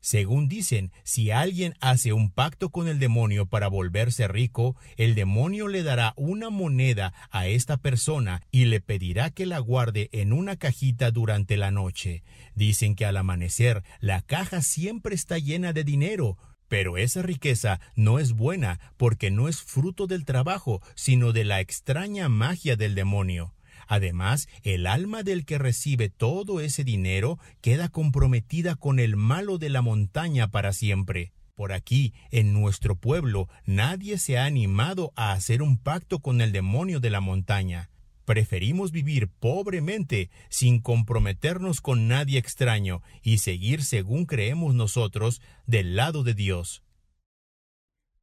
[0.00, 5.68] Según dicen, si alguien hace un pacto con el demonio para volverse rico, el demonio
[5.68, 10.56] le dará una moneda a esta persona y le pedirá que la guarde en una
[10.56, 12.22] cajita durante la noche.
[12.54, 18.18] Dicen que al amanecer la caja siempre está llena de dinero, pero esa riqueza no
[18.18, 23.54] es buena porque no es fruto del trabajo, sino de la extraña magia del demonio.
[23.88, 29.70] Además, el alma del que recibe todo ese dinero queda comprometida con el malo de
[29.70, 31.32] la montaña para siempre.
[31.54, 36.52] Por aquí, en nuestro pueblo, nadie se ha animado a hacer un pacto con el
[36.52, 37.90] demonio de la montaña.
[38.26, 46.24] Preferimos vivir pobremente, sin comprometernos con nadie extraño, y seguir según creemos nosotros, del lado
[46.24, 46.84] de Dios.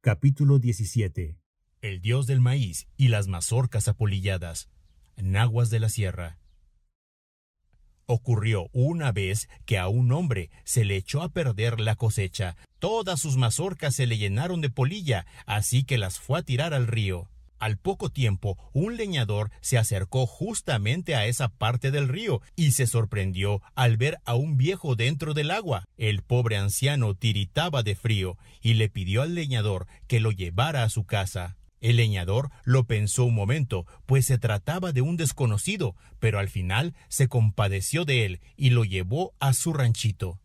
[0.00, 1.36] Capítulo 17
[1.82, 4.68] El Dios del maíz y las mazorcas apolilladas.
[5.16, 6.38] Naguas de la Sierra.
[8.06, 12.56] Ocurrió una vez que a un hombre se le echó a perder la cosecha.
[12.78, 16.86] Todas sus mazorcas se le llenaron de polilla, así que las fue a tirar al
[16.86, 17.28] río.
[17.58, 22.86] Al poco tiempo, un leñador se acercó justamente a esa parte del río y se
[22.86, 25.84] sorprendió al ver a un viejo dentro del agua.
[25.96, 30.90] El pobre anciano tiritaba de frío y le pidió al leñador que lo llevara a
[30.90, 31.56] su casa.
[31.80, 36.94] El leñador lo pensó un momento, pues se trataba de un desconocido, pero al final
[37.08, 40.40] se compadeció de él y lo llevó a su ranchito.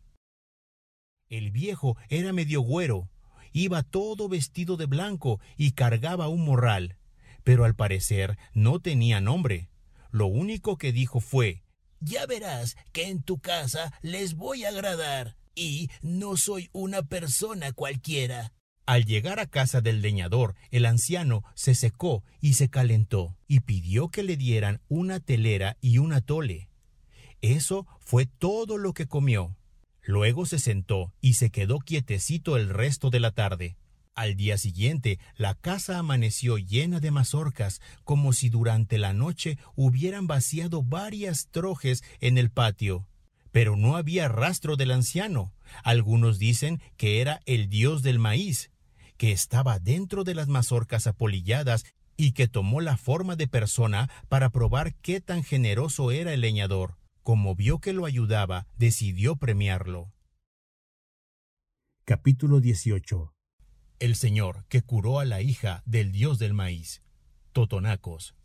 [1.30, 3.10] El viejo era medio güero,
[3.54, 6.98] iba todo vestido de blanco y cargaba un morral,
[7.44, 9.70] pero al parecer no tenía nombre.
[10.12, 11.64] Lo único que dijo fue
[12.02, 17.72] Ya verás que en tu casa les voy a agradar, y no soy una persona
[17.72, 18.54] cualquiera.
[18.86, 24.10] Al llegar a casa del leñador, el anciano se secó y se calentó, y pidió
[24.10, 26.70] que le dieran una telera y una tole.
[27.42, 29.56] Eso fue todo lo que comió.
[30.04, 33.78] Luego se sentó y se quedó quietecito el resto de la tarde.
[34.14, 40.28] Al día siguiente, la casa amaneció llena de mazorcas, como si durante la noche hubieran
[40.28, 43.08] vaciado varias trojes en el patio.
[43.52, 45.54] Pero no había rastro del anciano.
[45.84, 48.72] Algunos dicen que era el dios del maíz,
[49.18, 51.86] que estaba dentro de las mazorcas apolilladas
[52.18, 56.98] y que tomó la forma de persona para probar qué tan generoso era el leñador.
[57.24, 60.12] Como vio que lo ayudaba, decidió premiarlo.
[62.04, 63.34] Capítulo 18
[64.00, 67.04] El Señor que curó a la hija del dios del maíz.
[67.54, 68.36] Totonacos.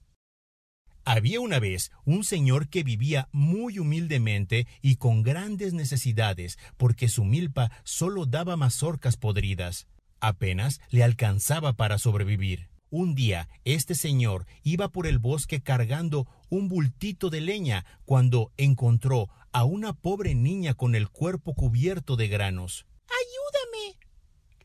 [1.08, 7.24] Había una vez un señor que vivía muy humildemente y con grandes necesidades, porque su
[7.24, 9.86] milpa solo daba mazorcas podridas.
[10.18, 12.70] Apenas le alcanzaba para sobrevivir.
[12.90, 19.28] Un día este señor iba por el bosque cargando un bultito de leña cuando encontró
[19.52, 22.84] a una pobre niña con el cuerpo cubierto de granos.
[23.06, 23.96] Ayúdame.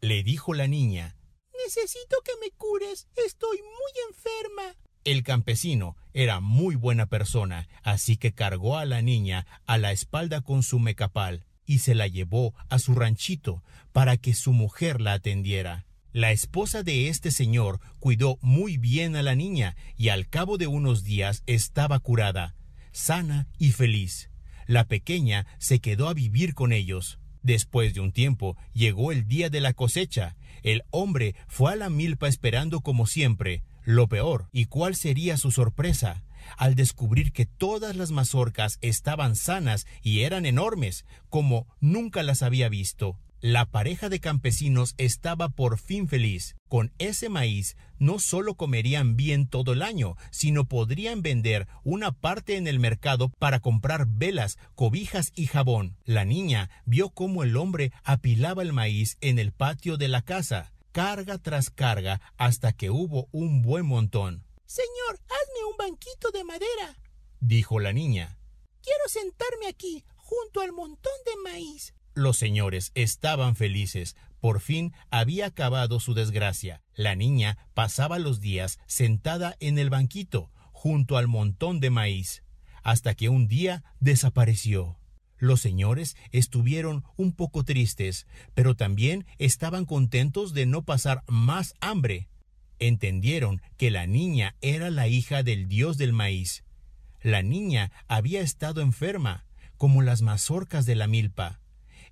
[0.02, 1.16] Le dijo la niña.
[1.64, 3.08] Necesito que me cures.
[3.16, 4.76] Estoy muy enferma.
[5.04, 10.42] El campesino era muy buena persona, así que cargó a la niña a la espalda
[10.42, 15.14] con su mecapal y se la llevó a su ranchito para que su mujer la
[15.14, 15.86] atendiera.
[16.14, 20.68] La esposa de este señor cuidó muy bien a la niña y al cabo de
[20.68, 22.56] unos días estaba curada,
[22.92, 24.30] sana y feliz.
[24.68, 27.18] La pequeña se quedó a vivir con ellos.
[27.42, 30.36] Después de un tiempo llegó el día de la cosecha.
[30.62, 33.64] El hombre fue a la milpa esperando como siempre.
[33.84, 36.24] Lo peor, ¿y cuál sería su sorpresa?
[36.58, 42.70] al descubrir que todas las mazorcas estaban sanas y eran enormes, como nunca las había
[42.70, 43.18] visto.
[43.44, 46.56] La pareja de campesinos estaba por fin feliz.
[46.68, 52.56] Con ese maíz no solo comerían bien todo el año, sino podrían vender una parte
[52.56, 55.98] en el mercado para comprar velas, cobijas y jabón.
[56.06, 60.72] La niña vio cómo el hombre apilaba el maíz en el patio de la casa,
[60.92, 64.46] carga tras carga, hasta que hubo un buen montón.
[64.66, 66.98] Señor, hazme un banquito de madera,
[67.40, 68.38] dijo la niña.
[68.82, 71.94] Quiero sentarme aquí, junto al montón de maíz.
[72.14, 74.16] Los señores estaban felices.
[74.40, 76.82] Por fin había acabado su desgracia.
[76.94, 82.44] La niña pasaba los días sentada en el banquito, junto al montón de maíz,
[82.82, 84.98] hasta que un día desapareció.
[85.42, 92.30] Los señores estuvieron un poco tristes, pero también estaban contentos de no pasar más hambre.
[92.78, 96.64] Entendieron que la niña era la hija del dios del maíz.
[97.24, 101.60] La niña había estado enferma, como las mazorcas de la milpa.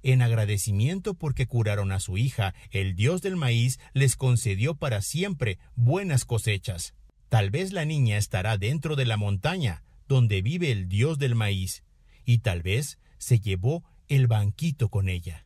[0.01, 5.59] En agradecimiento porque curaron a su hija, el dios del maíz les concedió para siempre
[5.75, 6.95] buenas cosechas.
[7.29, 11.83] Tal vez la niña estará dentro de la montaña, donde vive el dios del maíz,
[12.25, 15.45] y tal vez se llevó el banquito con ella.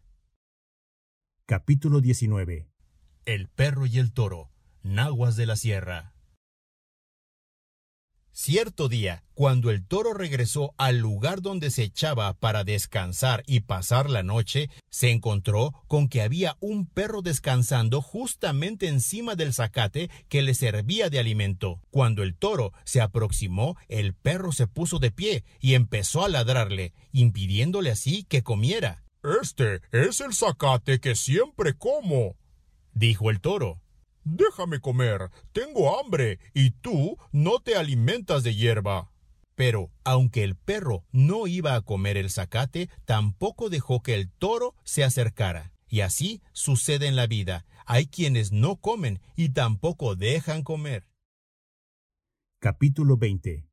[1.46, 2.70] Capítulo 19
[3.26, 4.50] El perro y el toro,
[4.84, 6.13] naguas de la sierra.
[8.36, 14.10] Cierto día, cuando el toro regresó al lugar donde se echaba para descansar y pasar
[14.10, 20.42] la noche, se encontró con que había un perro descansando justamente encima del zacate que
[20.42, 21.80] le servía de alimento.
[21.92, 26.92] Cuando el toro se aproximó, el perro se puso de pie y empezó a ladrarle,
[27.12, 29.04] impidiéndole así que comiera.
[29.44, 32.36] Este es el zacate que siempre como,
[32.94, 33.83] dijo el toro.
[34.24, 39.12] Déjame comer, tengo hambre, y tú no te alimentas de hierba.
[39.56, 44.76] Pero, aunque el perro no iba a comer el zacate, tampoco dejó que el toro
[44.84, 45.74] se acercara.
[45.88, 47.66] Y así sucede en la vida.
[47.86, 51.08] Hay quienes no comen y tampoco dejan comer.
[52.60, 53.68] Capítulo 20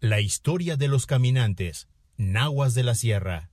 [0.00, 3.50] La historia de los caminantes, nahuas de la sierra.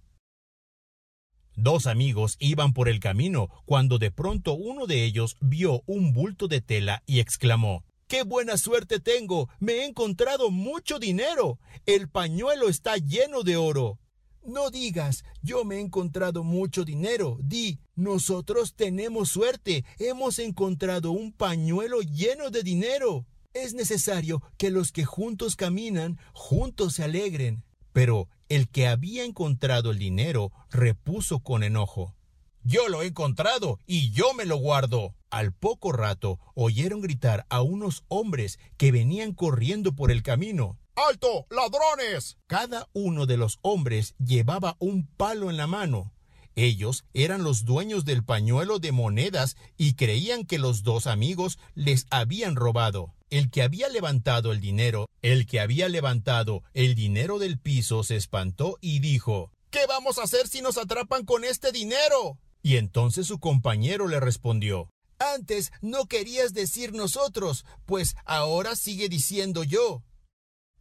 [1.55, 6.47] Dos amigos iban por el camino cuando de pronto uno de ellos vio un bulto
[6.47, 9.49] de tela y exclamó ¡Qué buena suerte tengo!
[9.59, 11.59] Me he encontrado mucho dinero.
[11.85, 13.99] El pañuelo está lleno de oro.
[14.43, 17.37] No digas, yo me he encontrado mucho dinero.
[17.41, 19.85] Di, nosotros tenemos suerte.
[19.97, 23.27] Hemos encontrado un pañuelo lleno de dinero.
[23.53, 27.63] Es necesario que los que juntos caminan, juntos se alegren.
[27.93, 32.17] Pero el que había encontrado el dinero repuso con enojo.
[32.63, 35.15] Yo lo he encontrado y yo me lo guardo.
[35.29, 40.77] Al poco rato oyeron gritar a unos hombres que venían corriendo por el camino.
[40.95, 41.47] ¡Alto!
[41.49, 42.39] ¡Ladrones!
[42.47, 46.11] Cada uno de los hombres llevaba un palo en la mano.
[46.55, 52.05] Ellos eran los dueños del pañuelo de monedas y creían que los dos amigos les
[52.09, 53.13] habían robado.
[53.31, 58.17] El que había levantado el dinero, el que había levantado el dinero del piso se
[58.17, 62.37] espantó y dijo ¿Qué vamos a hacer si nos atrapan con este dinero?
[62.61, 69.63] Y entonces su compañero le respondió Antes no querías decir nosotros, pues ahora sigue diciendo
[69.63, 70.03] yo.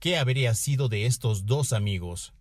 [0.00, 2.34] ¿Qué habría sido de estos dos amigos?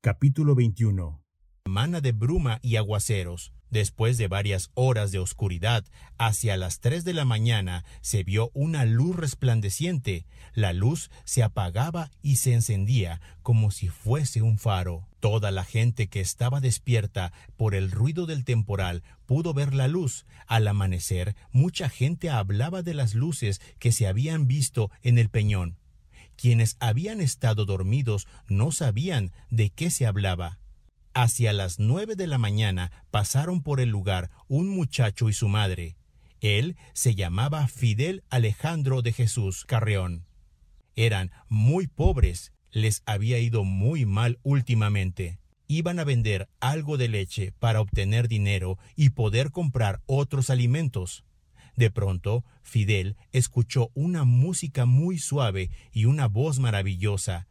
[0.00, 1.20] Capítulo 21
[1.64, 3.52] Mana de bruma y aguaceros.
[3.74, 5.84] Después de varias horas de oscuridad,
[6.16, 10.26] hacia las tres de la mañana se vio una luz resplandeciente.
[10.54, 15.08] La luz se apagaba y se encendía como si fuese un faro.
[15.18, 20.24] Toda la gente que estaba despierta por el ruido del temporal pudo ver la luz.
[20.46, 25.80] Al amanecer, mucha gente hablaba de las luces que se habían visto en el peñón.
[26.36, 30.60] Quienes habían estado dormidos no sabían de qué se hablaba.
[31.16, 35.96] Hacia las nueve de la mañana pasaron por el lugar un muchacho y su madre.
[36.40, 40.26] Él se llamaba Fidel Alejandro de Jesús Carreón.
[40.96, 45.38] Eran muy pobres, les había ido muy mal últimamente.
[45.66, 51.24] iban a vender algo de leche para obtener dinero y poder comprar otros alimentos.
[51.76, 57.48] De pronto, Fidel escuchó una música muy suave y una voz maravillosa.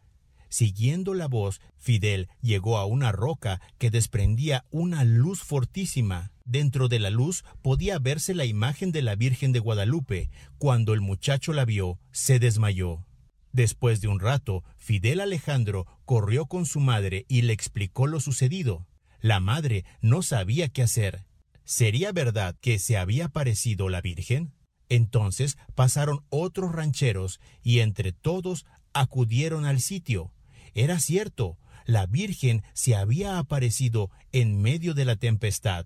[0.54, 6.32] Siguiendo la voz, Fidel llegó a una roca que desprendía una luz fortísima.
[6.46, 10.30] Dentro de la luz podía verse la imagen de la Virgen de Guadalupe.
[10.60, 13.04] Cuando el muchacho la vio, se desmayó.
[13.52, 18.86] Después de un rato, Fidel Alejandro corrió con su madre y le explicó lo sucedido.
[19.22, 21.26] La madre no sabía qué hacer.
[21.64, 24.54] ¿Sería verdad que se había aparecido la Virgen?
[24.88, 30.32] Entonces pasaron otros rancheros y entre todos acudieron al sitio.
[30.74, 35.86] Era cierto, la Virgen se había aparecido en medio de la tempestad.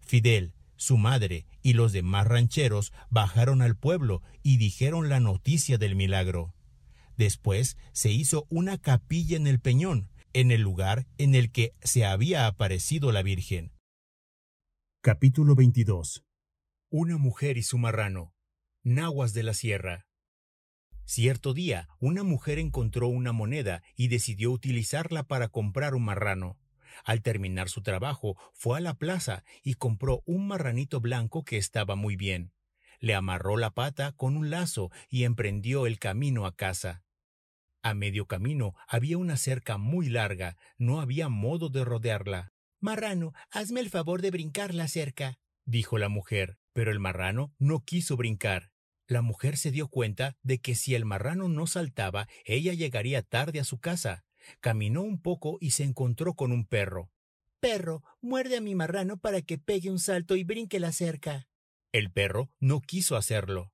[0.00, 5.96] Fidel, su madre y los demás rancheros bajaron al pueblo y dijeron la noticia del
[5.96, 6.54] milagro.
[7.16, 12.04] Después se hizo una capilla en el peñón, en el lugar en el que se
[12.04, 13.72] había aparecido la Virgen.
[15.00, 16.24] Capítulo 22
[16.90, 18.32] Una mujer y su marrano.
[18.84, 20.07] Nahuas de la Sierra.
[21.08, 26.58] Cierto día, una mujer encontró una moneda y decidió utilizarla para comprar un marrano.
[27.02, 31.96] Al terminar su trabajo, fue a la plaza y compró un marranito blanco que estaba
[31.96, 32.52] muy bien.
[33.00, 37.04] Le amarró la pata con un lazo y emprendió el camino a casa.
[37.82, 42.52] A medio camino había una cerca muy larga, no había modo de rodearla.
[42.80, 47.80] Marrano, hazme el favor de brincar la cerca, dijo la mujer, pero el marrano no
[47.80, 48.72] quiso brincar.
[49.08, 53.58] La mujer se dio cuenta de que si el marrano no saltaba, ella llegaría tarde
[53.58, 54.26] a su casa.
[54.60, 57.10] Caminó un poco y se encontró con un perro.
[57.58, 61.48] Perro, muerde a mi marrano para que pegue un salto y brinque la cerca.
[61.90, 63.72] El perro no quiso hacerlo.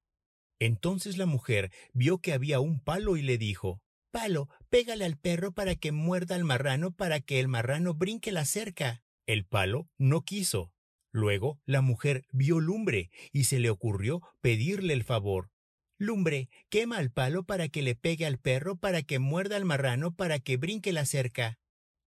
[0.60, 3.82] Entonces la mujer vio que había un palo y le dijo
[4.12, 8.44] Palo, pégale al perro para que muerda al marrano para que el marrano brinque la
[8.44, 9.02] cerca.
[9.26, 10.73] El palo no quiso.
[11.14, 15.52] Luego la mujer vio lumbre y se le ocurrió pedirle el favor.
[15.96, 20.12] Lumbre, quema al palo para que le pegue al perro para que muerda al marrano
[20.16, 21.60] para que brinque la cerca.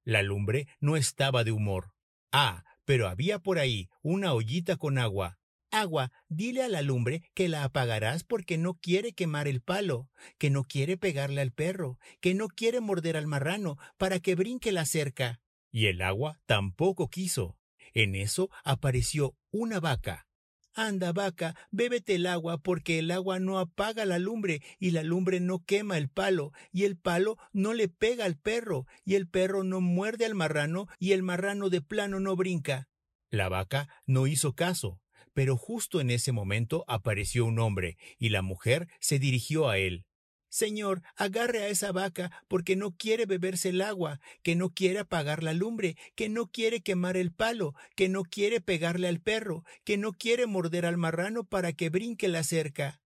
[0.03, 1.93] La lumbre no estaba de humor.
[2.33, 5.39] Ah, pero había por ahí una ollita con agua.
[5.71, 10.49] Agua, dile a la lumbre que la apagarás porque no quiere quemar el palo, que
[10.49, 14.85] no quiere pegarle al perro, que no quiere morder al marrano para que brinque la
[14.85, 15.39] cerca.
[15.71, 17.57] Y el agua tampoco quiso.
[17.93, 20.27] En eso apareció una vaca.
[20.73, 25.39] Anda, vaca, bébete el agua porque el agua no apaga la lumbre y la lumbre
[25.39, 29.63] no quema el palo y el palo no le pega al perro y el perro
[29.63, 32.88] no muerde al marrano y el marrano de plano no brinca.
[33.31, 35.01] La vaca no hizo caso
[35.38, 40.03] pero justo en ese momento apareció un hombre, y la mujer se dirigió a él.
[40.49, 45.43] Señor, agarre a esa vaca, porque no quiere beberse el agua, que no quiere apagar
[45.43, 49.97] la lumbre, que no quiere quemar el palo, que no quiere pegarle al perro, que
[49.97, 53.01] no quiere morder al marrano para que brinque la cerca.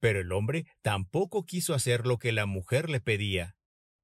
[0.00, 3.56] Pero el hombre tampoco quiso hacer lo que la mujer le pedía.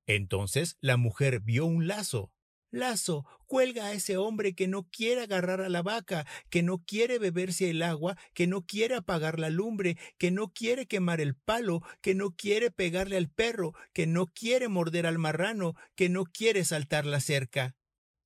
[0.06, 2.32] Entonces la mujer vio un lazo,
[2.78, 7.18] Lazo, cuelga a ese hombre que no quiere agarrar a la vaca, que no quiere
[7.18, 11.82] beberse el agua, que no quiere apagar la lumbre, que no quiere quemar el palo,
[12.00, 16.64] que no quiere pegarle al perro, que no quiere morder al marrano, que no quiere
[16.64, 17.76] saltar la cerca.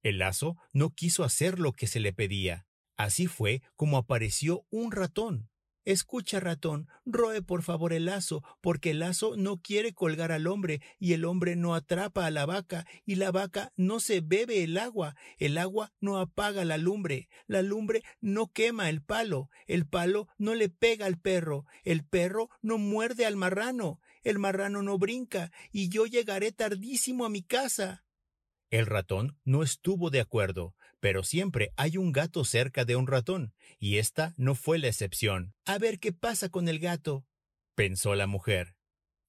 [0.02, 2.66] El lazo no quiso hacer lo que se le pedía.
[2.96, 5.50] Así fue como apareció un ratón.
[5.84, 10.82] Escucha, ratón, roe por favor el lazo, porque el lazo no quiere colgar al hombre,
[10.98, 14.76] y el hombre no atrapa a la vaca, y la vaca no se bebe el
[14.76, 20.28] agua, el agua no apaga la lumbre, la lumbre no quema el palo, el palo
[20.36, 25.50] no le pega al perro, el perro no muerde al marrano, el marrano no brinca,
[25.72, 28.04] y yo llegaré tardísimo a mi casa.
[28.70, 33.54] El ratón no estuvo de acuerdo, pero siempre hay un gato cerca de un ratón,
[33.78, 35.54] y esta no fue la excepción.
[35.64, 37.26] A ver qué pasa con el gato,
[37.74, 38.74] pensó la mujer.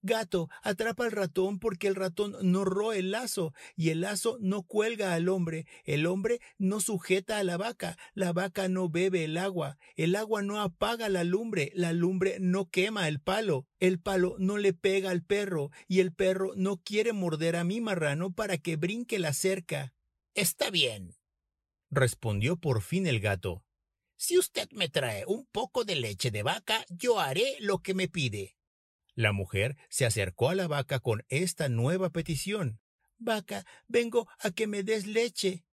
[0.02, 4.64] Gato, atrapa al ratón porque el ratón no roe el lazo y el lazo no
[4.64, 9.38] cuelga al hombre, el hombre no sujeta a la vaca, la vaca no bebe el
[9.38, 14.36] agua, el agua no apaga la lumbre, la lumbre no quema el palo, el palo
[14.40, 18.58] no le pega al perro y el perro no quiere morder a mi marrano para
[18.58, 19.94] que brinque la cerca.
[20.34, 21.19] Está bien,
[21.90, 23.64] respondió por fin el gato.
[24.16, 28.08] Si usted me trae un poco de leche de vaca, yo haré lo que me
[28.08, 28.58] pide.
[29.16, 32.80] La mujer se acercó a la vaca con esta nueva petición.
[33.18, 35.66] Vaca, vengo a que me des leche.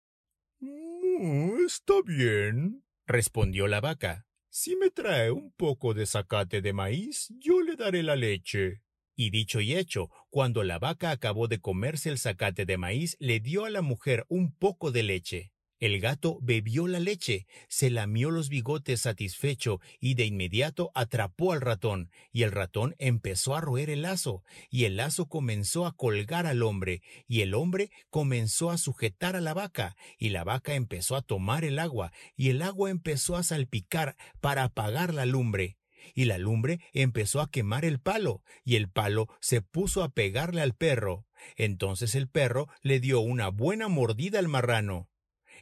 [0.60, 4.26] Mm, está bien, respondió la vaca.
[4.48, 8.82] Si me trae un poco de zacate de maíz, yo le daré la leche.
[9.16, 13.40] Y dicho y hecho, cuando la vaca acabó de comerse el zacate de maíz, le
[13.40, 15.53] dio a la mujer un poco de leche.
[15.80, 21.60] El gato bebió la leche, se lamió los bigotes satisfecho y de inmediato atrapó al
[21.60, 26.46] ratón, y el ratón empezó a roer el lazo, y el lazo comenzó a colgar
[26.46, 31.16] al hombre, y el hombre comenzó a sujetar a la vaca, y la vaca empezó
[31.16, 35.76] a tomar el agua, y el agua empezó a salpicar para apagar la lumbre
[36.14, 40.60] y la lumbre empezó a quemar el palo, y el palo se puso a pegarle
[40.60, 41.26] al perro.
[41.56, 45.08] Entonces el perro le dio una buena mordida al marrano.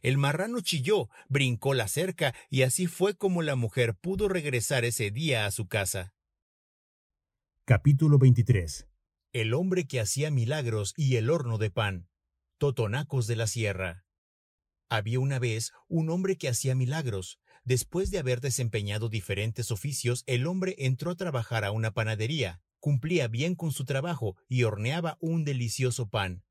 [0.03, 5.13] El marrano chilló, brincó la cerca, y así fue como la mujer pudo regresar ese
[5.13, 6.13] día a su casa.
[7.65, 8.89] Capítulo 23
[9.33, 12.09] El hombre que hacía milagros y el horno de pan.
[12.59, 14.05] Totonacos de la Sierra.
[14.89, 17.39] Había una vez un hombre que hacía milagros.
[17.63, 22.61] Después de haber desempeñado diferentes oficios, el hombre entró a trabajar a una panadería.
[22.81, 26.43] Cumplía bien con su trabajo y horneaba un delicioso pan.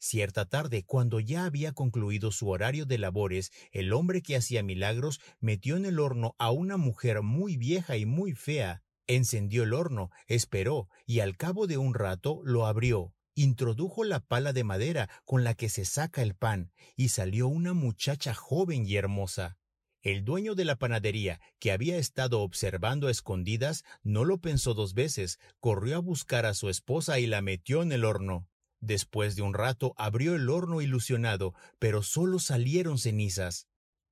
[0.00, 5.20] Cierta tarde, cuando ya había concluido su horario de labores, el hombre que hacía milagros
[5.40, 8.82] metió en el horno a una mujer muy vieja y muy fea.
[9.08, 13.12] Encendió el horno, esperó, y al cabo de un rato lo abrió.
[13.34, 17.72] Introdujo la pala de madera con la que se saca el pan, y salió una
[17.72, 19.58] muchacha joven y hermosa.
[20.02, 24.94] El dueño de la panadería, que había estado observando a escondidas, no lo pensó dos
[24.94, 28.46] veces, corrió a buscar a su esposa y la metió en el horno.
[28.80, 33.66] Después de un rato abrió el horno ilusionado, pero solo salieron cenizas.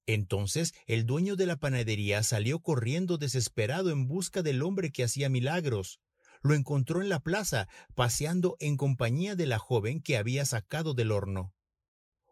[0.07, 5.29] Entonces el dueño de la panadería salió corriendo desesperado en busca del hombre que hacía
[5.29, 6.01] milagros.
[6.43, 11.11] Lo encontró en la plaza, paseando en compañía de la joven que había sacado del
[11.11, 11.53] horno.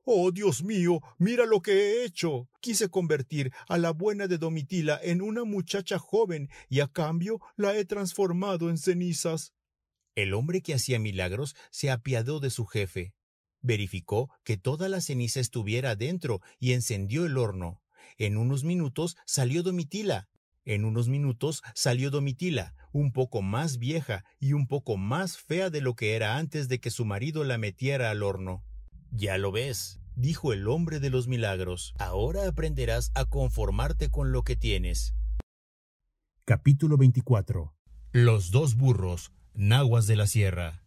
[0.07, 2.51] Oh, Dios mío, mira lo que he hecho.
[2.61, 7.75] Quise convertir a la buena de Domitila en una muchacha joven y a cambio la
[7.75, 9.54] he transformado en cenizas.
[10.15, 13.15] El hombre que hacía milagros se apiadó de su jefe.
[13.63, 17.83] Verificó que toda la ceniza estuviera dentro y encendió el horno.
[18.17, 20.29] En unos minutos salió Domitila.
[20.65, 25.81] En unos minutos salió Domitila, un poco más vieja y un poco más fea de
[25.81, 28.65] lo que era antes de que su marido la metiera al horno.
[29.11, 31.93] Ya lo ves, dijo el hombre de los milagros.
[31.99, 35.15] Ahora aprenderás a conformarte con lo que tienes.
[36.45, 37.75] Capítulo 24
[38.13, 40.83] Los dos burros, naguas de la sierra.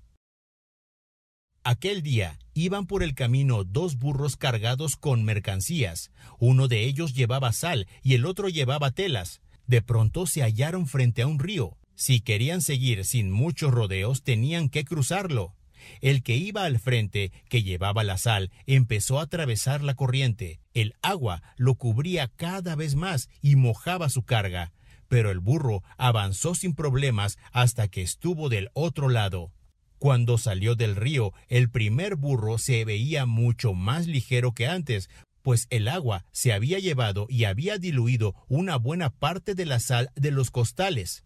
[1.64, 6.12] Aquel día iban por el camino dos burros cargados con mercancías.
[6.40, 9.42] Uno de ellos llevaba sal y el otro llevaba telas.
[9.66, 11.78] De pronto se hallaron frente a un río.
[11.94, 15.56] Si querían seguir sin muchos rodeos, tenían que cruzarlo.
[16.00, 20.62] El que iba al frente, que llevaba la sal, empezó a atravesar la corriente.
[20.74, 24.74] El agua lo cubría cada vez más y mojaba su carga.
[25.08, 29.52] Pero el burro avanzó sin problemas hasta que estuvo del otro lado.
[30.00, 35.10] Cuando salió del río, el primer burro se veía mucho más ligero que antes,
[35.42, 40.12] pues el agua se había llevado y había diluido una buena parte de la sal
[40.16, 41.24] de los costales.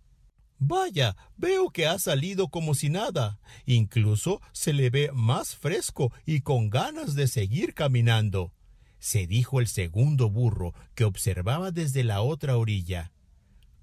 [0.63, 3.39] Vaya, veo que ha salido como si nada.
[3.65, 8.53] Incluso se le ve más fresco y con ganas de seguir caminando.
[8.99, 13.11] Se dijo el segundo burro que observaba desde la otra orilla.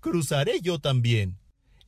[0.01, 1.39] Cruzaré yo también.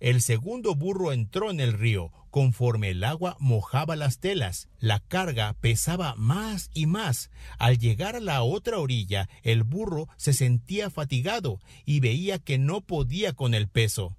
[0.01, 2.13] El segundo burro entró en el río.
[2.31, 7.31] Conforme el agua mojaba las telas, la carga pesaba más y más.
[7.59, 12.81] Al llegar a la otra orilla, el burro se sentía fatigado y veía que no
[12.81, 14.17] podía con el peso.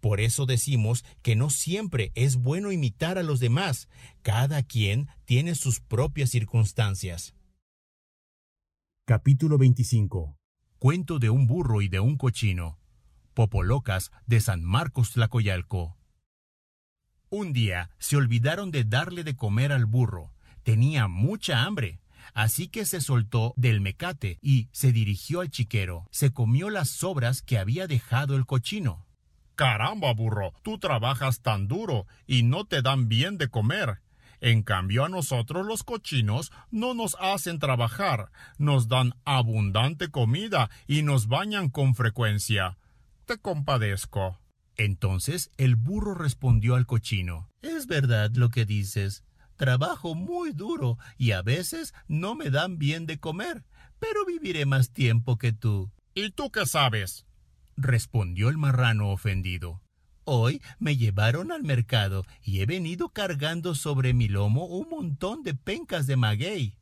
[0.00, 3.88] Por eso decimos que no siempre es bueno imitar a los demás.
[4.22, 7.34] Cada quien tiene sus propias circunstancias.
[9.04, 10.36] Capítulo 25
[10.78, 12.78] Cuento de un burro y de un cochino.
[13.36, 15.98] Popolocas de San Marcos Tlacoyalco.
[17.28, 20.32] Un día se olvidaron de darle de comer al burro.
[20.62, 22.00] Tenía mucha hambre.
[22.32, 26.08] Así que se soltó del mecate y se dirigió al chiquero.
[26.10, 29.06] Se comió las sobras que había dejado el cochino.
[29.54, 34.00] Caramba, burro, tú trabajas tan duro y no te dan bien de comer.
[34.40, 41.02] En cambio a nosotros los cochinos no nos hacen trabajar, nos dan abundante comida y
[41.02, 42.78] nos bañan con frecuencia.
[43.26, 44.38] Te compadezco.
[44.76, 47.50] Entonces el burro respondió al cochino.
[47.60, 49.24] Es verdad lo que dices.
[49.56, 53.64] Trabajo muy duro y a veces no me dan bien de comer,
[53.98, 55.90] pero viviré más tiempo que tú.
[56.14, 57.26] ¿Y tú qué sabes?
[57.76, 59.82] respondió el marrano ofendido.
[60.24, 65.54] Hoy me llevaron al mercado y he venido cargando sobre mi lomo un montón de
[65.54, 66.78] pencas de maguey,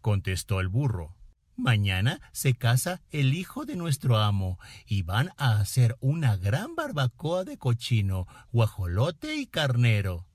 [0.00, 1.17] contestó el burro.
[1.58, 7.42] Mañana se casa el hijo de nuestro amo y van a hacer una gran barbacoa
[7.42, 10.28] de cochino, guajolote y carnero.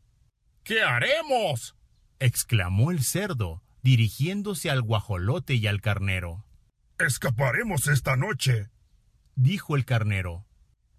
[0.66, 1.78] ¿Qué haremos?
[2.20, 6.46] exclamó el cerdo, dirigiéndose al guajolote y al carnero.
[7.00, 8.70] Escaparemos esta noche,
[9.36, 10.46] dijo el carnero.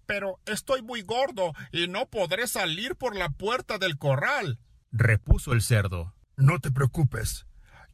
[0.07, 4.59] Pero estoy muy gordo y no podré salir por la puerta del corral,
[4.91, 6.15] repuso el cerdo.
[6.35, 7.45] No te preocupes.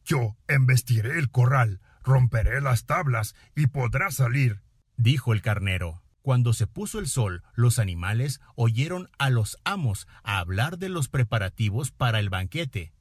[0.05, 4.61] Yo embestiré el corral, romperé las tablas y podrás salir,
[4.97, 6.01] dijo el carnero.
[6.21, 11.91] Cuando se puso el sol, los animales oyeron a los amos hablar de los preparativos
[11.91, 12.93] para el banquete.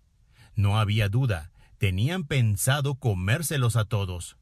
[0.54, 4.38] No había duda, tenían pensado comérselos a todos.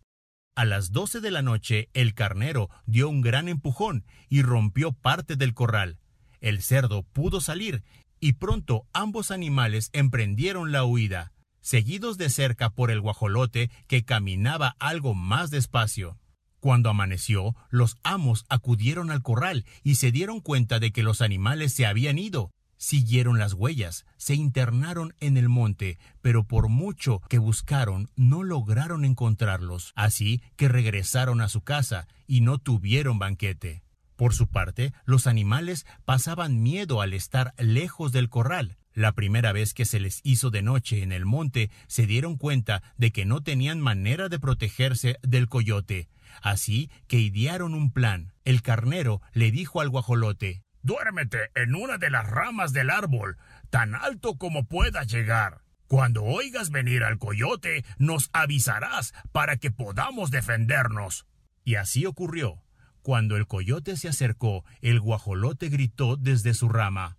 [0.54, 5.36] A las doce de la noche el carnero dio un gran empujón y rompió parte
[5.36, 5.98] del corral.
[6.40, 7.84] El cerdo pudo salir
[8.20, 11.32] y pronto ambos animales emprendieron la huida,
[11.68, 16.16] seguidos de cerca por el guajolote que caminaba algo más despacio.
[16.60, 21.74] Cuando amaneció, los amos acudieron al corral y se dieron cuenta de que los animales
[21.74, 22.50] se habían ido.
[22.78, 29.04] Siguieron las huellas, se internaron en el monte, pero por mucho que buscaron no lograron
[29.04, 33.82] encontrarlos, así que regresaron a su casa y no tuvieron banquete.
[34.16, 38.77] Por su parte, los animales pasaban miedo al estar lejos del corral.
[38.98, 42.82] La primera vez que se les hizo de noche en el monte, se dieron cuenta
[42.96, 46.08] de que no tenían manera de protegerse del coyote.
[46.42, 48.32] Así que idearon un plan.
[48.44, 53.38] El carnero le dijo al guajolote, Duérmete en una de las ramas del árbol,
[53.70, 55.62] tan alto como puedas llegar.
[55.86, 61.24] Cuando oigas venir al coyote, nos avisarás para que podamos defendernos.
[61.62, 62.64] Y así ocurrió.
[63.02, 67.16] Cuando el coyote se acercó, el guajolote gritó desde su rama.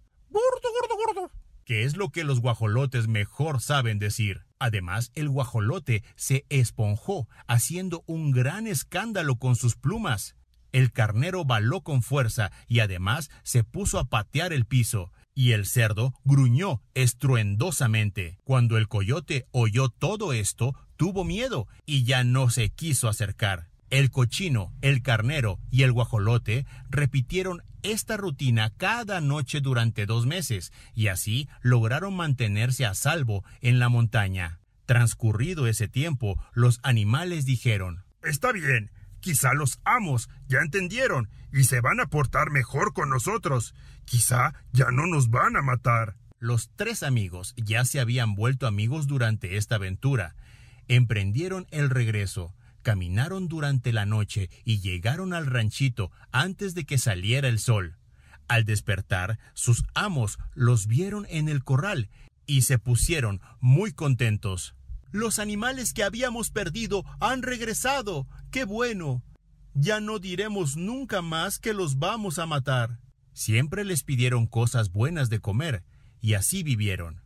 [1.70, 4.42] Que es lo que los guajolotes mejor saben decir.
[4.58, 10.36] Además, el guajolote se esponjó, haciendo un gran escándalo con sus plumas.
[10.72, 15.68] El carnero baló con fuerza y además se puso a patear el piso, y el
[15.68, 18.40] cerdo gruñó estruendosamente.
[18.44, 23.70] Cuando el coyote oyó todo esto, tuvo miedo y ya no se quiso acercar.
[23.92, 30.72] El cochino, el carnero y el guajolote repitieron esta rutina cada noche durante dos meses,
[30.94, 34.60] y así lograron mantenerse a salvo en la montaña.
[34.86, 41.82] Transcurrido ese tiempo, los animales dijeron Está bien, Quizá los amos ya entendieron y se
[41.82, 43.76] van a portar mejor con nosotros.
[44.06, 46.16] Quizá ya no nos van a matar.
[46.40, 50.36] Los tres amigos ya se habían vuelto amigos durante esta aventura.
[50.88, 52.56] Emprendieron el regreso,
[52.90, 58.00] caminaron durante la noche y llegaron al ranchito antes de que saliera el sol.
[58.48, 62.10] Al despertar, sus amos los vieron en el corral
[62.48, 64.74] y se pusieron muy contentos.
[65.12, 68.28] Los animales que habíamos perdido han regresado.
[68.50, 69.22] ¡Qué bueno!
[69.76, 73.00] Ya no diremos nunca más que los vamos a matar.
[73.34, 75.84] Siempre les pidieron cosas buenas de comer,
[76.20, 77.22] y así vivieron.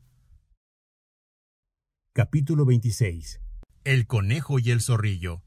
[2.11, 3.39] Capítulo 26
[3.85, 5.41] El conejo y el zorrillo.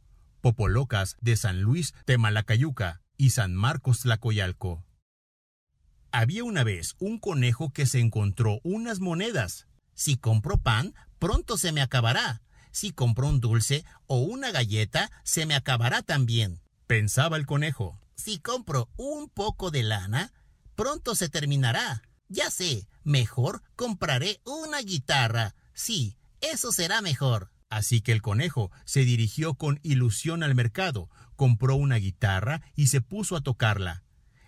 [0.47, 4.85] Popolocas de San Luis Temalacayuca y San Marcos Tlacoyalco.
[6.13, 9.67] Había una vez un conejo que se encontró unas monedas.
[9.95, 12.43] Si compro pan, pronto se me acabará.
[12.71, 16.61] Si compro un dulce o una galleta, se me acabará también.
[16.87, 17.99] Pensaba el conejo.
[18.15, 20.33] Si compro un poco de lana,
[20.77, 22.03] pronto se terminará.
[22.29, 25.57] Ya sé, mejor compraré una guitarra.
[25.75, 27.51] Sí, eso será mejor.
[27.71, 33.01] Así que el conejo se dirigió con ilusión al mercado, compró una guitarra y se
[33.01, 34.05] puso a tocarla.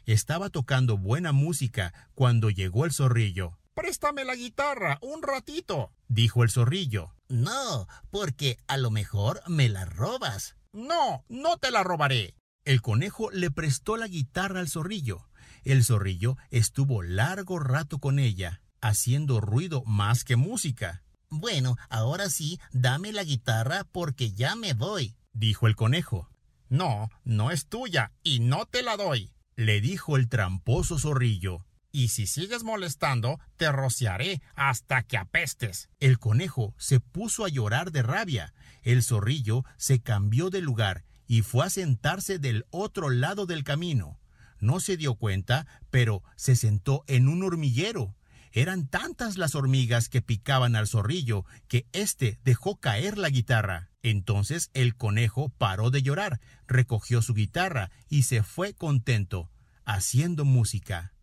[0.07, 3.59] Estaba tocando buena música cuando llegó el zorrillo.
[3.75, 7.15] Préstame la guitarra un ratito, dijo el zorrillo.
[7.29, 10.57] No, porque a lo mejor me la robas.
[10.73, 12.35] No, no te la robaré.
[12.65, 15.29] El conejo le prestó la guitarra al zorrillo.
[15.65, 21.03] El zorrillo estuvo largo rato con ella, haciendo ruido más que música.
[21.31, 26.29] Bueno, ahora sí, dame la guitarra porque ya me voy, dijo el conejo.
[26.69, 32.09] No, no es tuya y no te la doy, le dijo el tramposo zorrillo y
[32.09, 35.89] si sigues molestando, te rociaré hasta que apestes.
[36.01, 38.55] El conejo se puso a llorar de rabia.
[38.83, 44.21] El zorrillo se cambió de lugar y fue a sentarse del otro lado del camino.
[44.61, 48.15] No se dio cuenta, pero se sentó en un hormiguero.
[48.59, 53.89] Eran tantas las hormigas que picaban al zorrillo que éste dejó caer la guitarra.
[54.03, 59.49] Entonces el conejo paró de llorar, recogió su guitarra y se fue contento,
[59.85, 61.15] haciendo música.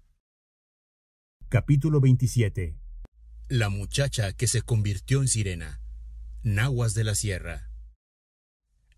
[1.50, 2.78] Capítulo 27
[3.50, 5.82] La muchacha que se convirtió en sirena.
[6.42, 7.70] Nahuas de la Sierra.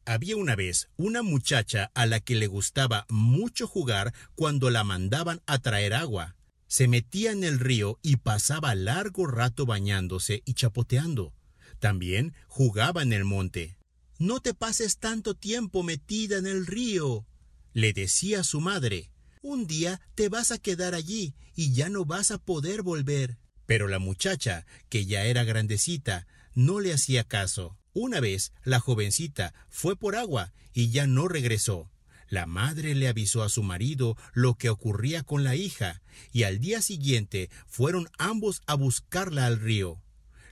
[0.05, 5.41] Había una vez una muchacha a la que le gustaba mucho jugar cuando la mandaban
[5.47, 6.36] a traer agua.
[6.67, 11.33] Se metía en el río y pasaba largo rato bañándose y chapoteando.
[11.79, 13.77] También jugaba en el monte.
[14.19, 17.25] No te pases tanto tiempo metida en el río,
[17.73, 19.11] le decía su madre.
[19.43, 23.37] Un día te vas a quedar allí y ya no vas a poder volver.
[23.67, 27.77] Pero la muchacha, que ya era grandecita, no le hacía caso.
[27.93, 31.91] Una vez la jovencita fue por agua y ya no regresó.
[32.29, 36.01] La madre le avisó a su marido lo que ocurría con la hija,
[36.31, 40.01] y al día siguiente fueron ambos a buscarla al río.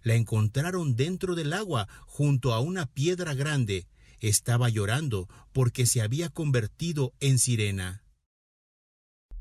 [0.04, 3.88] La encontraron dentro del agua, junto a una piedra grande.
[4.20, 8.04] Estaba llorando porque se había convertido en sirena.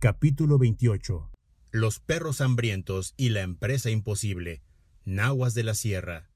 [0.01, 1.31] Capítulo 28
[1.71, 4.63] Los perros hambrientos y la empresa imposible.
[5.05, 6.31] Nahuas de la Sierra.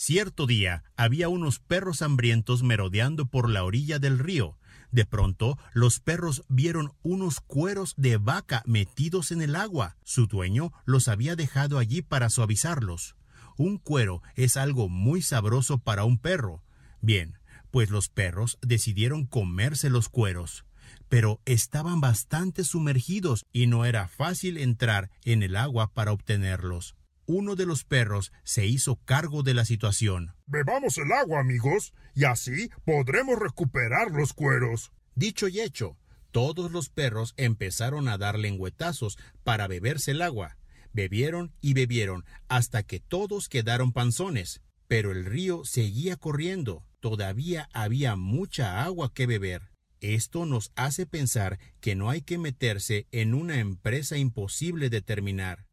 [0.00, 4.56] Cierto día había unos perros hambrientos merodeando por la orilla del río.
[4.92, 9.96] De pronto los perros vieron unos cueros de vaca metidos en el agua.
[10.04, 13.16] Su dueño los había dejado allí para suavizarlos.
[13.56, 16.62] Un cuero es algo muy sabroso para un perro.
[17.00, 17.36] Bien,
[17.72, 20.64] pues los perros decidieron comerse los cueros.
[21.08, 26.94] Pero estaban bastante sumergidos y no era fácil entrar en el agua para obtenerlos
[27.28, 30.34] uno de los perros se hizo cargo de la situación.
[30.46, 34.92] Bebamos el agua, amigos, y así podremos recuperar los cueros.
[35.14, 35.98] Dicho y hecho,
[36.30, 40.56] todos los perros empezaron a dar lengüetazos para beberse el agua.
[40.94, 44.62] Bebieron y bebieron hasta que todos quedaron panzones.
[44.88, 46.86] Pero el río seguía corriendo.
[47.00, 49.70] Todavía había mucha agua que beber.
[50.00, 55.67] Esto nos hace pensar que no hay que meterse en una empresa imposible de terminar.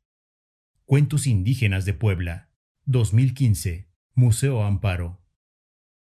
[0.87, 2.51] Cuentos indígenas de Puebla.
[2.85, 3.89] 2015.
[4.13, 5.24] Museo Amparo.